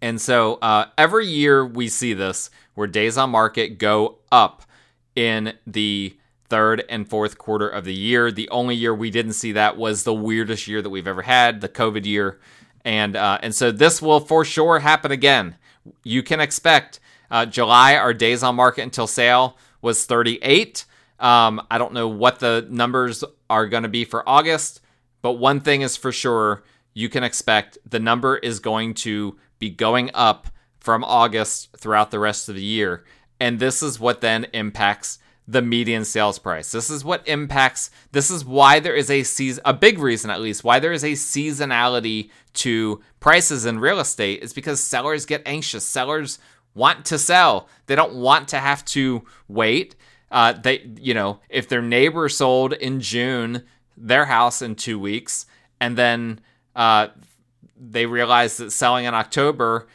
And 0.00 0.18
so 0.18 0.54
uh, 0.62 0.86
every 0.96 1.26
year 1.26 1.66
we 1.66 1.88
see 1.88 2.14
this 2.14 2.48
where 2.76 2.86
days 2.86 3.18
on 3.18 3.28
market 3.28 3.76
go 3.76 4.20
up 4.32 4.62
in 5.14 5.52
the 5.66 6.16
third 6.48 6.84
and 6.88 7.08
fourth 7.08 7.38
quarter 7.38 7.68
of 7.68 7.84
the 7.84 7.94
year. 7.94 8.30
The 8.30 8.48
only 8.50 8.74
year 8.74 8.94
we 8.94 9.10
didn't 9.10 9.34
see 9.34 9.52
that 9.52 9.76
was 9.76 10.04
the 10.04 10.14
weirdest 10.14 10.66
year 10.68 10.82
that 10.82 10.90
we've 10.90 11.06
ever 11.06 11.22
had, 11.22 11.60
the 11.60 11.68
COVID 11.68 12.04
year, 12.04 12.38
and 12.84 13.16
uh, 13.16 13.38
and 13.42 13.54
so 13.54 13.70
this 13.70 14.00
will 14.00 14.20
for 14.20 14.44
sure 14.44 14.78
happen 14.80 15.10
again. 15.10 15.56
You 16.02 16.22
can 16.22 16.40
expect 16.40 17.00
uh, 17.30 17.46
July 17.46 17.96
our 17.96 18.14
days 18.14 18.42
on 18.42 18.54
market 18.54 18.82
until 18.82 19.06
sale 19.06 19.56
was 19.82 20.04
38. 20.06 20.84
Um, 21.18 21.64
I 21.70 21.78
don't 21.78 21.92
know 21.92 22.08
what 22.08 22.38
the 22.40 22.66
numbers 22.68 23.24
are 23.48 23.66
going 23.66 23.84
to 23.84 23.88
be 23.88 24.04
for 24.04 24.28
August, 24.28 24.80
but 25.22 25.32
one 25.32 25.60
thing 25.60 25.82
is 25.82 25.96
for 25.96 26.12
sure 26.12 26.62
you 26.94 27.08
can 27.08 27.24
expect 27.24 27.78
the 27.88 28.00
number 28.00 28.36
is 28.36 28.58
going 28.58 28.94
to 28.94 29.36
be 29.58 29.70
going 29.70 30.10
up 30.14 30.48
from 30.78 31.04
August 31.04 31.76
throughout 31.76 32.10
the 32.10 32.18
rest 32.18 32.48
of 32.48 32.54
the 32.54 32.62
year. 32.62 33.04
And 33.40 33.58
this 33.58 33.82
is 33.82 34.00
what 34.00 34.20
then 34.20 34.46
impacts 34.52 35.18
the 35.48 35.62
median 35.62 36.04
sales 36.04 36.38
price. 36.38 36.72
This 36.72 36.90
is 36.90 37.04
what 37.04 37.26
impacts 37.26 37.90
this 38.12 38.30
is 38.30 38.44
why 38.44 38.80
there 38.80 38.94
is 38.94 39.10
a 39.10 39.22
season 39.22 39.62
a 39.64 39.72
big 39.72 39.98
reason 39.98 40.30
at 40.30 40.40
least 40.40 40.64
why 40.64 40.80
there 40.80 40.92
is 40.92 41.04
a 41.04 41.12
seasonality 41.12 42.30
to 42.54 43.00
prices 43.20 43.64
in 43.64 43.78
real 43.78 44.00
estate 44.00 44.42
is 44.42 44.52
because 44.52 44.82
sellers 44.82 45.24
get 45.24 45.42
anxious. 45.46 45.84
Sellers 45.86 46.38
want 46.74 47.04
to 47.06 47.18
sell. 47.18 47.68
They 47.86 47.94
don't 47.94 48.14
want 48.14 48.48
to 48.48 48.58
have 48.58 48.84
to 48.86 49.24
wait. 49.48 49.96
Uh, 50.30 50.52
they, 50.52 50.90
you 51.00 51.14
know, 51.14 51.40
if 51.48 51.68
their 51.68 51.82
neighbor 51.82 52.28
sold 52.28 52.72
in 52.72 53.00
June 53.00 53.64
their 53.96 54.26
house 54.26 54.60
in 54.60 54.74
two 54.74 54.98
weeks, 54.98 55.46
and 55.80 55.96
then 55.96 56.40
uh, 56.74 57.08
they 57.76 58.06
realize 58.06 58.56
that 58.58 58.70
selling 58.70 59.04
in 59.04 59.14
October 59.14 59.86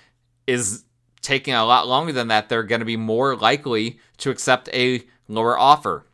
is 0.48 0.86
taking 1.22 1.54
a 1.54 1.66
lot 1.66 1.88
longer 1.88 2.12
than 2.12 2.30
that, 2.30 2.50
they're 2.50 2.64
going 2.64 2.80
to 2.80 2.86
be 2.86 2.98
more 2.98 3.36
likely 3.36 4.00
to 4.18 4.30
accept 4.32 4.70
a 4.74 5.04
lower 5.32 5.58
offer. 5.58 6.06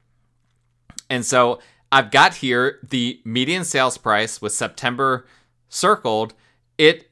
And 1.10 1.26
so 1.26 1.60
I've 1.92 2.12
got 2.12 2.36
here 2.36 2.80
the 2.88 3.22
median 3.24 3.64
sales 3.64 3.98
price 3.98 4.42
with 4.42 4.54
September 4.54 5.26
circled. 5.70 6.34
It 6.78 7.10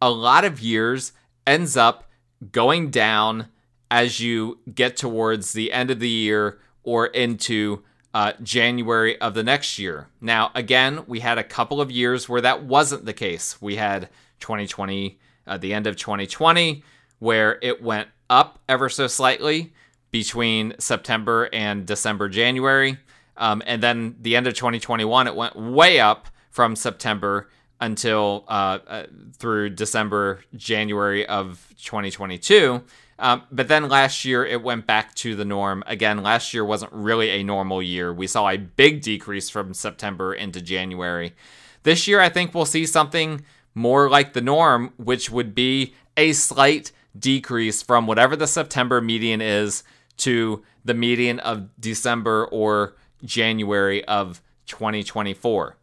a 0.00 0.10
lot 0.10 0.44
of 0.44 0.60
years 0.60 1.12
ends 1.46 1.76
up 1.76 2.08
going 2.52 2.90
down 2.90 3.48
as 3.90 4.20
you 4.20 4.58
get 4.74 4.96
towards 4.96 5.52
the 5.52 5.72
end 5.72 5.90
of 5.90 5.98
the 5.98 6.08
year 6.08 6.58
or 6.82 7.06
into 7.06 7.82
uh, 8.14 8.32
January 8.42 9.20
of 9.20 9.34
the 9.34 9.42
next 9.42 9.78
year. 9.78 10.08
Now, 10.20 10.50
again, 10.54 11.04
we 11.06 11.20
had 11.20 11.38
a 11.38 11.44
couple 11.44 11.80
of 11.80 11.90
years 11.90 12.28
where 12.28 12.40
that 12.40 12.64
wasn't 12.64 13.04
the 13.04 13.12
case. 13.12 13.60
We 13.60 13.76
had 13.76 14.08
2020, 14.40 15.18
uh, 15.46 15.58
the 15.58 15.74
end 15.74 15.86
of 15.86 15.96
2020, 15.96 16.82
where 17.18 17.58
it 17.62 17.82
went 17.82 18.08
up 18.30 18.60
ever 18.68 18.88
so 18.88 19.06
slightly 19.06 19.72
between 20.10 20.74
September 20.78 21.48
and 21.52 21.86
December, 21.86 22.28
January. 22.28 22.98
Um, 23.36 23.62
and 23.66 23.82
then 23.82 24.16
the 24.20 24.36
end 24.36 24.46
of 24.46 24.54
2021, 24.54 25.26
it 25.26 25.34
went 25.36 25.56
way 25.56 26.00
up 26.00 26.28
from 26.50 26.74
September 26.74 27.48
until 27.80 28.44
uh, 28.48 28.78
uh, 28.86 29.06
through 29.38 29.70
December, 29.70 30.40
January 30.56 31.26
of 31.26 31.72
2022. 31.82 32.82
Um, 33.20 33.42
but 33.50 33.68
then 33.68 33.88
last 33.88 34.24
year 34.24 34.44
it 34.44 34.62
went 34.62 34.86
back 34.86 35.14
to 35.16 35.34
the 35.34 35.44
norm. 35.44 35.82
Again, 35.86 36.22
last 36.22 36.54
year 36.54 36.64
wasn't 36.64 36.92
really 36.92 37.30
a 37.30 37.42
normal 37.42 37.82
year. 37.82 38.12
We 38.12 38.26
saw 38.26 38.48
a 38.48 38.56
big 38.56 39.02
decrease 39.02 39.50
from 39.50 39.74
September 39.74 40.34
into 40.34 40.60
January. 40.60 41.34
This 41.82 42.06
year, 42.06 42.20
I 42.20 42.28
think 42.28 42.54
we'll 42.54 42.64
see 42.64 42.86
something 42.86 43.44
more 43.74 44.08
like 44.08 44.32
the 44.32 44.40
norm, 44.40 44.92
which 44.96 45.30
would 45.30 45.54
be 45.54 45.94
a 46.16 46.32
slight 46.32 46.92
decrease 47.18 47.82
from 47.82 48.06
whatever 48.06 48.36
the 48.36 48.46
September 48.46 49.00
median 49.00 49.40
is 49.40 49.82
to 50.18 50.62
the 50.84 50.94
median 50.94 51.40
of 51.40 51.68
December 51.80 52.46
or 52.46 52.94
January 53.24 54.04
of 54.04 54.42
2024. 54.66 55.76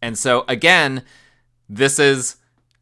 And 0.00 0.18
so, 0.18 0.44
again, 0.48 1.04
this 1.68 1.98
is 1.98 2.36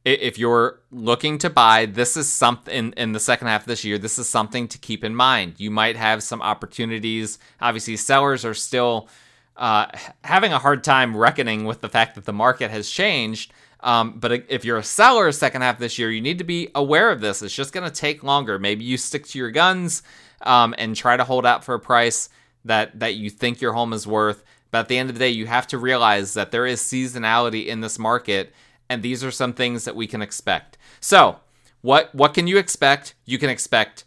if 0.05 0.39
you're 0.39 0.81
looking 0.91 1.37
to 1.39 1.51
buy, 1.51 1.85
this 1.85 2.17
is 2.17 2.31
something 2.31 2.93
in 2.97 3.13
the 3.13 3.21
second 3.21 3.49
half 3.49 3.63
of 3.63 3.67
this 3.67 3.85
year. 3.85 3.99
This 3.99 4.19
is 4.19 4.29
something 4.29 4.67
to 4.69 4.79
keep 4.79 5.05
in 5.05 5.15
mind. 5.15 5.55
You 5.59 5.71
might 5.71 5.97
have 5.97 6.23
some 6.23 6.41
opportunities. 6.41 7.39
Obviously, 7.61 7.97
sellers 7.97 8.45
are 8.45 8.55
still 8.55 9.09
uh, 9.57 9.87
having 10.25 10.53
a 10.53 10.59
hard 10.59 10.83
time 10.83 11.15
reckoning 11.15 11.65
with 11.65 11.83
the 11.83 11.89
fact 11.89 12.15
that 12.15 12.25
the 12.25 12.33
market 12.33 12.71
has 12.71 12.89
changed. 12.89 13.53
Um, 13.83 14.19
but 14.19 14.45
if 14.49 14.65
you're 14.65 14.79
a 14.79 14.85
seller 14.85 15.33
second 15.33 15.63
half 15.63 15.79
this 15.79 15.99
year, 15.99 16.11
you 16.11 16.21
need 16.21 16.39
to 16.39 16.45
be 16.45 16.69
aware 16.75 17.11
of 17.11 17.21
this. 17.21 17.43
It's 17.43 17.55
just 17.55 17.73
going 17.73 17.89
to 17.89 17.95
take 17.95 18.23
longer. 18.23 18.59
Maybe 18.59 18.85
you 18.85 18.97
stick 18.97 19.27
to 19.29 19.39
your 19.39 19.51
guns 19.51 20.03
um, 20.43 20.75
and 20.79 20.95
try 20.95 21.17
to 21.17 21.25
hold 21.25 21.47
out 21.47 21.65
for 21.65 21.75
a 21.75 21.81
price 21.81 22.29
that 22.65 23.01
that 23.01 23.15
you 23.15 23.31
think 23.31 23.61
your 23.61 23.73
home 23.73 23.93
is 23.93 24.07
worth. 24.07 24.45
But 24.71 24.81
at 24.81 24.89
the 24.89 24.99
end 24.99 25.09
of 25.11 25.17
the 25.17 25.21
day, 25.21 25.31
you 25.31 25.47
have 25.47 25.67
to 25.69 25.79
realize 25.79 26.35
that 26.35 26.51
there 26.51 26.67
is 26.67 26.81
seasonality 26.81 27.67
in 27.67 27.81
this 27.81 27.99
market 27.99 28.53
and 28.91 29.03
these 29.03 29.23
are 29.23 29.31
some 29.31 29.53
things 29.53 29.85
that 29.85 29.97
we 29.97 30.07
can 30.07 30.21
expect. 30.21 30.77
So, 31.01 31.37
what 31.81 32.15
what 32.15 32.35
can 32.35 32.47
you 32.47 32.59
expect? 32.59 33.15
You 33.25 33.39
can 33.39 33.49
expect 33.49 34.05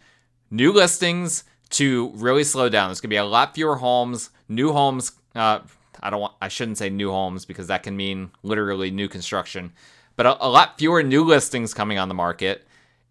new 0.52 0.72
listings 0.72 1.46
to 1.72 2.12
really 2.16 2.44
slow 2.44 2.70
down. 2.70 2.90
There's 2.90 3.02
gonna 3.02 3.10
be 3.10 3.16
a 3.16 3.24
lot 3.24 3.56
fewer 3.56 3.78
homes, 3.78 4.30
new 4.48 4.74
homes. 4.74 5.14
Uh, 5.34 5.62
I 6.04 6.10
don't 6.10 6.22
want. 6.22 6.34
I 6.42 6.50
shouldn't 6.50 6.78
say 6.78 6.90
new 6.90 7.10
homes 7.10 7.46
because 7.46 7.68
that 7.68 7.82
can 7.84 7.96
mean 7.98 8.32
literally 8.44 8.92
new 8.92 9.08
construction, 9.08 9.72
but 10.16 10.26
a, 10.26 10.46
a 10.46 10.50
lot 10.50 10.78
fewer 10.78 11.02
new 11.02 11.24
listings 11.24 11.74
coming 11.74 11.98
on 11.98 12.10
the 12.10 12.14
market. 12.14 12.68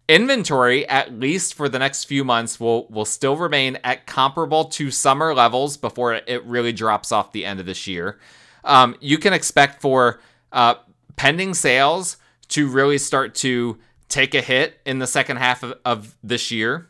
inventory, 0.07 0.87
at 0.87 1.13
least 1.13 1.53
for 1.53 1.69
the 1.69 1.79
next 1.79 2.05
few 2.05 2.23
months, 2.23 2.59
will 2.59 2.87
will 2.87 3.05
still 3.05 3.37
remain 3.37 3.77
at 3.83 4.05
comparable 4.05 4.65
to 4.65 4.91
summer 4.91 5.33
levels 5.33 5.77
before 5.77 6.13
it 6.13 6.43
really 6.45 6.73
drops 6.73 7.11
off 7.11 7.31
the 7.31 7.45
end 7.45 7.59
of 7.59 7.65
this 7.65 7.87
year. 7.87 8.19
Um, 8.63 8.95
you 8.99 9.17
can 9.17 9.33
expect 9.33 9.81
for 9.81 10.19
uh, 10.51 10.75
pending 11.15 11.53
sales 11.53 12.17
to 12.49 12.67
really 12.69 12.97
start 12.97 13.35
to 13.35 13.77
take 14.09 14.35
a 14.35 14.41
hit 14.41 14.79
in 14.85 14.99
the 14.99 15.07
second 15.07 15.37
half 15.37 15.63
of, 15.63 15.73
of 15.83 16.15
this 16.23 16.51
year, 16.51 16.89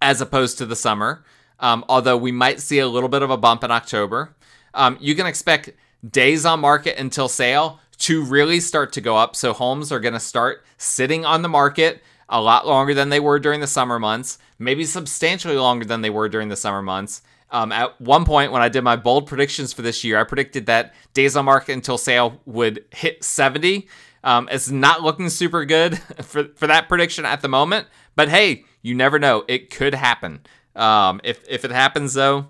as 0.00 0.20
opposed 0.20 0.58
to 0.58 0.66
the 0.66 0.76
summer. 0.76 1.24
Um, 1.58 1.84
although 1.88 2.16
we 2.16 2.32
might 2.32 2.60
see 2.60 2.78
a 2.78 2.86
little 2.86 3.08
bit 3.08 3.22
of 3.22 3.30
a 3.30 3.36
bump 3.36 3.64
in 3.64 3.70
October, 3.70 4.35
um, 4.76 4.96
you 5.00 5.14
can 5.14 5.26
expect 5.26 5.70
days 6.08 6.44
on 6.44 6.60
market 6.60 6.98
until 6.98 7.28
sale 7.28 7.80
to 7.98 8.22
really 8.22 8.60
start 8.60 8.92
to 8.92 9.00
go 9.00 9.16
up. 9.16 9.34
So 9.34 9.52
homes 9.52 9.90
are 9.90 10.00
going 10.00 10.14
to 10.14 10.20
start 10.20 10.64
sitting 10.76 11.24
on 11.24 11.42
the 11.42 11.48
market 11.48 12.02
a 12.28 12.40
lot 12.40 12.66
longer 12.66 12.92
than 12.92 13.08
they 13.08 13.20
were 13.20 13.38
during 13.38 13.60
the 13.60 13.66
summer 13.66 13.98
months, 13.98 14.38
maybe 14.58 14.84
substantially 14.84 15.56
longer 15.56 15.84
than 15.84 16.02
they 16.02 16.10
were 16.10 16.28
during 16.28 16.48
the 16.48 16.56
summer 16.56 16.82
months. 16.82 17.22
Um, 17.50 17.70
at 17.72 18.00
one 18.00 18.24
point, 18.24 18.52
when 18.52 18.62
I 18.62 18.68
did 18.68 18.82
my 18.82 18.96
bold 18.96 19.26
predictions 19.26 19.72
for 19.72 19.82
this 19.82 20.02
year, 20.02 20.18
I 20.18 20.24
predicted 20.24 20.66
that 20.66 20.94
days 21.14 21.36
on 21.36 21.44
market 21.44 21.72
until 21.72 21.96
sale 21.96 22.40
would 22.44 22.84
hit 22.90 23.22
70. 23.22 23.88
Um, 24.24 24.48
it's 24.50 24.70
not 24.70 25.02
looking 25.02 25.28
super 25.28 25.64
good 25.64 25.98
for, 26.22 26.44
for 26.56 26.66
that 26.66 26.88
prediction 26.88 27.24
at 27.24 27.40
the 27.42 27.48
moment, 27.48 27.86
but 28.16 28.28
hey, 28.28 28.64
you 28.82 28.94
never 28.94 29.18
know. 29.18 29.44
It 29.46 29.70
could 29.70 29.94
happen. 29.94 30.40
Um, 30.74 31.20
if, 31.22 31.42
if 31.48 31.64
it 31.64 31.70
happens, 31.70 32.14
though, 32.14 32.48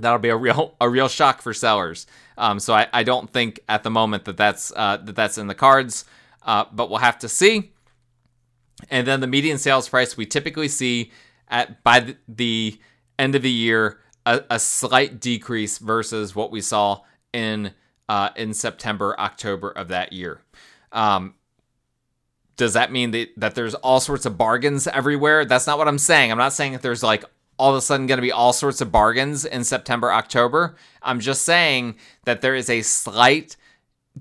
that'll 0.00 0.18
be 0.18 0.28
a 0.28 0.36
real 0.36 0.74
a 0.80 0.88
real 0.88 1.08
shock 1.08 1.42
for 1.42 1.52
sellers. 1.52 2.06
Um, 2.38 2.60
so 2.60 2.74
I, 2.74 2.86
I 2.92 3.02
don't 3.02 3.30
think 3.30 3.60
at 3.68 3.82
the 3.82 3.90
moment 3.90 4.24
that 4.26 4.36
that's 4.36 4.72
uh, 4.74 4.98
that 4.98 5.16
that's 5.16 5.38
in 5.38 5.46
the 5.46 5.54
cards, 5.54 6.04
uh, 6.42 6.64
but 6.72 6.90
we'll 6.90 6.98
have 6.98 7.18
to 7.20 7.28
see. 7.28 7.72
And 8.90 9.06
then 9.06 9.20
the 9.20 9.26
median 9.26 9.58
sales 9.58 9.88
price 9.88 10.16
we 10.16 10.26
typically 10.26 10.68
see 10.68 11.10
at 11.48 11.82
by 11.82 12.16
the 12.28 12.78
end 13.18 13.34
of 13.34 13.42
the 13.42 13.50
year 13.50 14.00
a, 14.26 14.42
a 14.50 14.58
slight 14.58 15.20
decrease 15.20 15.78
versus 15.78 16.34
what 16.34 16.50
we 16.50 16.60
saw 16.60 17.00
in 17.32 17.72
uh, 18.08 18.30
in 18.36 18.52
September 18.54 19.18
October 19.18 19.70
of 19.70 19.88
that 19.88 20.12
year. 20.12 20.42
Um, 20.92 21.34
does 22.56 22.72
that 22.72 22.90
mean 22.90 23.10
that, 23.10 23.28
that 23.36 23.54
there's 23.54 23.74
all 23.74 24.00
sorts 24.00 24.24
of 24.24 24.38
bargains 24.38 24.86
everywhere? 24.86 25.44
That's 25.44 25.66
not 25.66 25.78
what 25.78 25.88
I'm 25.88 25.98
saying. 25.98 26.32
I'm 26.32 26.38
not 26.38 26.52
saying 26.54 26.72
that 26.72 26.82
there's 26.82 27.02
like 27.02 27.24
all 27.58 27.70
of 27.70 27.76
a 27.76 27.80
sudden 27.80 28.06
going 28.06 28.18
to 28.18 28.22
be 28.22 28.32
all 28.32 28.52
sorts 28.52 28.80
of 28.80 28.92
bargains 28.92 29.44
in 29.44 29.64
September, 29.64 30.12
October. 30.12 30.76
I'm 31.02 31.20
just 31.20 31.42
saying 31.42 31.96
that 32.24 32.40
there 32.40 32.54
is 32.54 32.68
a 32.68 32.82
slight 32.82 33.56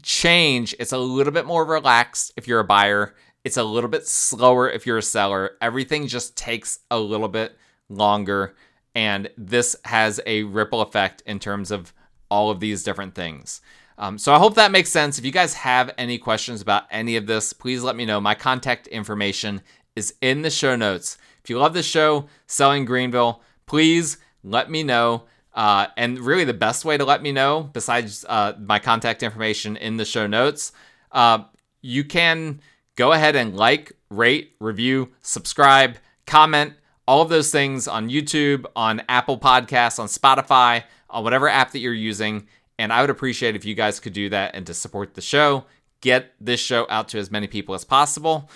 change. 0.02 0.76
It's 0.80 0.92
a 0.92 0.98
little 0.98 1.34
bit 1.34 1.46
more 1.46 1.66
relaxed 1.66 2.32
if 2.38 2.48
you're 2.48 2.60
a 2.60 2.66
buyer, 2.66 3.16
it's 3.44 3.58
a 3.58 3.64
little 3.64 3.90
bit 3.90 4.08
slower 4.08 4.70
if 4.70 4.86
you're 4.88 4.98
a 4.98 5.04
seller. 5.04 5.52
Everything 5.62 6.08
just 6.08 6.36
takes 6.36 6.80
a 6.90 7.00
little 7.00 7.28
bit 7.28 7.56
longer. 7.90 8.56
And 8.96 9.30
this 9.38 9.76
has 9.86 10.20
a 10.26 10.44
ripple 10.44 10.82
effect 10.82 11.22
in 11.26 11.38
terms 11.38 11.70
of 11.70 11.94
all 12.32 12.50
of 12.50 12.60
these 12.60 12.84
different 12.84 13.14
things. 13.14 13.62
Um, 13.98 14.18
so 14.18 14.34
I 14.34 14.40
hope 14.40 14.56
that 14.56 14.72
makes 14.72 14.90
sense. 14.90 15.20
If 15.20 15.26
you 15.26 15.32
guys 15.32 15.54
have 15.54 15.94
any 15.98 16.18
questions 16.18 16.62
about 16.62 16.84
any 16.90 17.16
of 17.16 17.28
this, 17.28 17.54
please 17.54 17.84
let 17.84 17.96
me 17.96 18.06
know. 18.06 18.20
My 18.20 18.36
contact 18.36 18.88
information 18.88 19.62
is 19.96 20.16
in 20.22 20.42
the 20.42 20.50
show 20.50 20.76
notes. 20.76 21.18
If 21.46 21.52
you 21.52 21.60
love 21.60 21.76
this 21.76 21.86
show, 21.86 22.26
Selling 22.48 22.86
Greenville, 22.86 23.40
please 23.68 24.18
let 24.44 24.72
me 24.72 24.82
know. 24.82 25.26
Uh, 25.54 25.86
and 25.96 26.18
really, 26.18 26.44
the 26.44 26.56
best 26.56 26.84
way 26.84 26.98
to 26.98 27.06
let 27.06 27.22
me 27.22 27.32
know, 27.32 27.70
besides 27.72 28.26
uh, 28.28 28.54
my 28.60 28.80
contact 28.80 29.22
information 29.22 29.78
in 29.78 29.98
the 29.98 30.06
show 30.06 30.26
notes, 30.26 30.72
uh, 31.12 31.44
you 31.84 32.04
can 32.04 32.62
go 32.96 33.12
ahead 33.12 33.36
and 33.36 33.56
like, 33.56 33.92
rate, 34.10 34.56
review, 34.60 35.10
subscribe, 35.22 35.98
comment, 36.26 36.74
all 37.08 37.22
of 37.22 37.30
those 37.30 37.52
things 37.52 37.88
on 37.88 38.10
YouTube, 38.10 38.66
on 38.76 39.04
Apple 39.08 39.38
Podcasts, 39.38 40.00
on 40.00 40.08
Spotify, 40.08 40.84
on 41.12 41.24
whatever 41.24 41.48
app 41.48 41.74
that 41.74 41.80
you're 41.80 41.94
using. 41.94 42.48
And 42.80 42.92
I 42.92 43.02
would 43.02 43.12
appreciate 43.12 43.56
if 43.56 43.66
you 43.66 43.76
guys 43.76 44.00
could 44.00 44.14
do 44.14 44.30
that 44.30 44.56
and 44.56 44.66
to 44.66 44.74
support 44.74 45.14
the 45.14 45.22
show, 45.22 45.66
get 46.02 46.34
this 46.42 46.60
show 46.60 46.88
out 46.90 47.10
to 47.10 47.20
as 47.20 47.30
many 47.30 47.46
people 47.46 47.76
as 47.76 47.84
possible. 47.86 48.50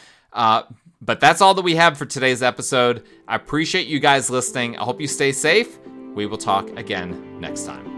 But 1.02 1.20
that's 1.20 1.42
all 1.42 1.54
that 1.54 1.62
we 1.62 1.76
have 1.76 1.98
for 1.98 2.06
today's 2.06 2.44
episode. 2.44 3.04
I 3.28 3.36
appreciate 3.36 3.88
you 3.88 4.00
guys 4.00 4.30
listening. 4.30 4.78
I 4.78 4.84
hope 4.84 5.00
you 5.00 5.08
stay 5.08 5.32
safe. 5.32 5.80
We 6.14 6.26
will 6.26 6.38
talk 6.38 6.70
again 6.78 7.40
next 7.40 7.66
time. 7.66 7.89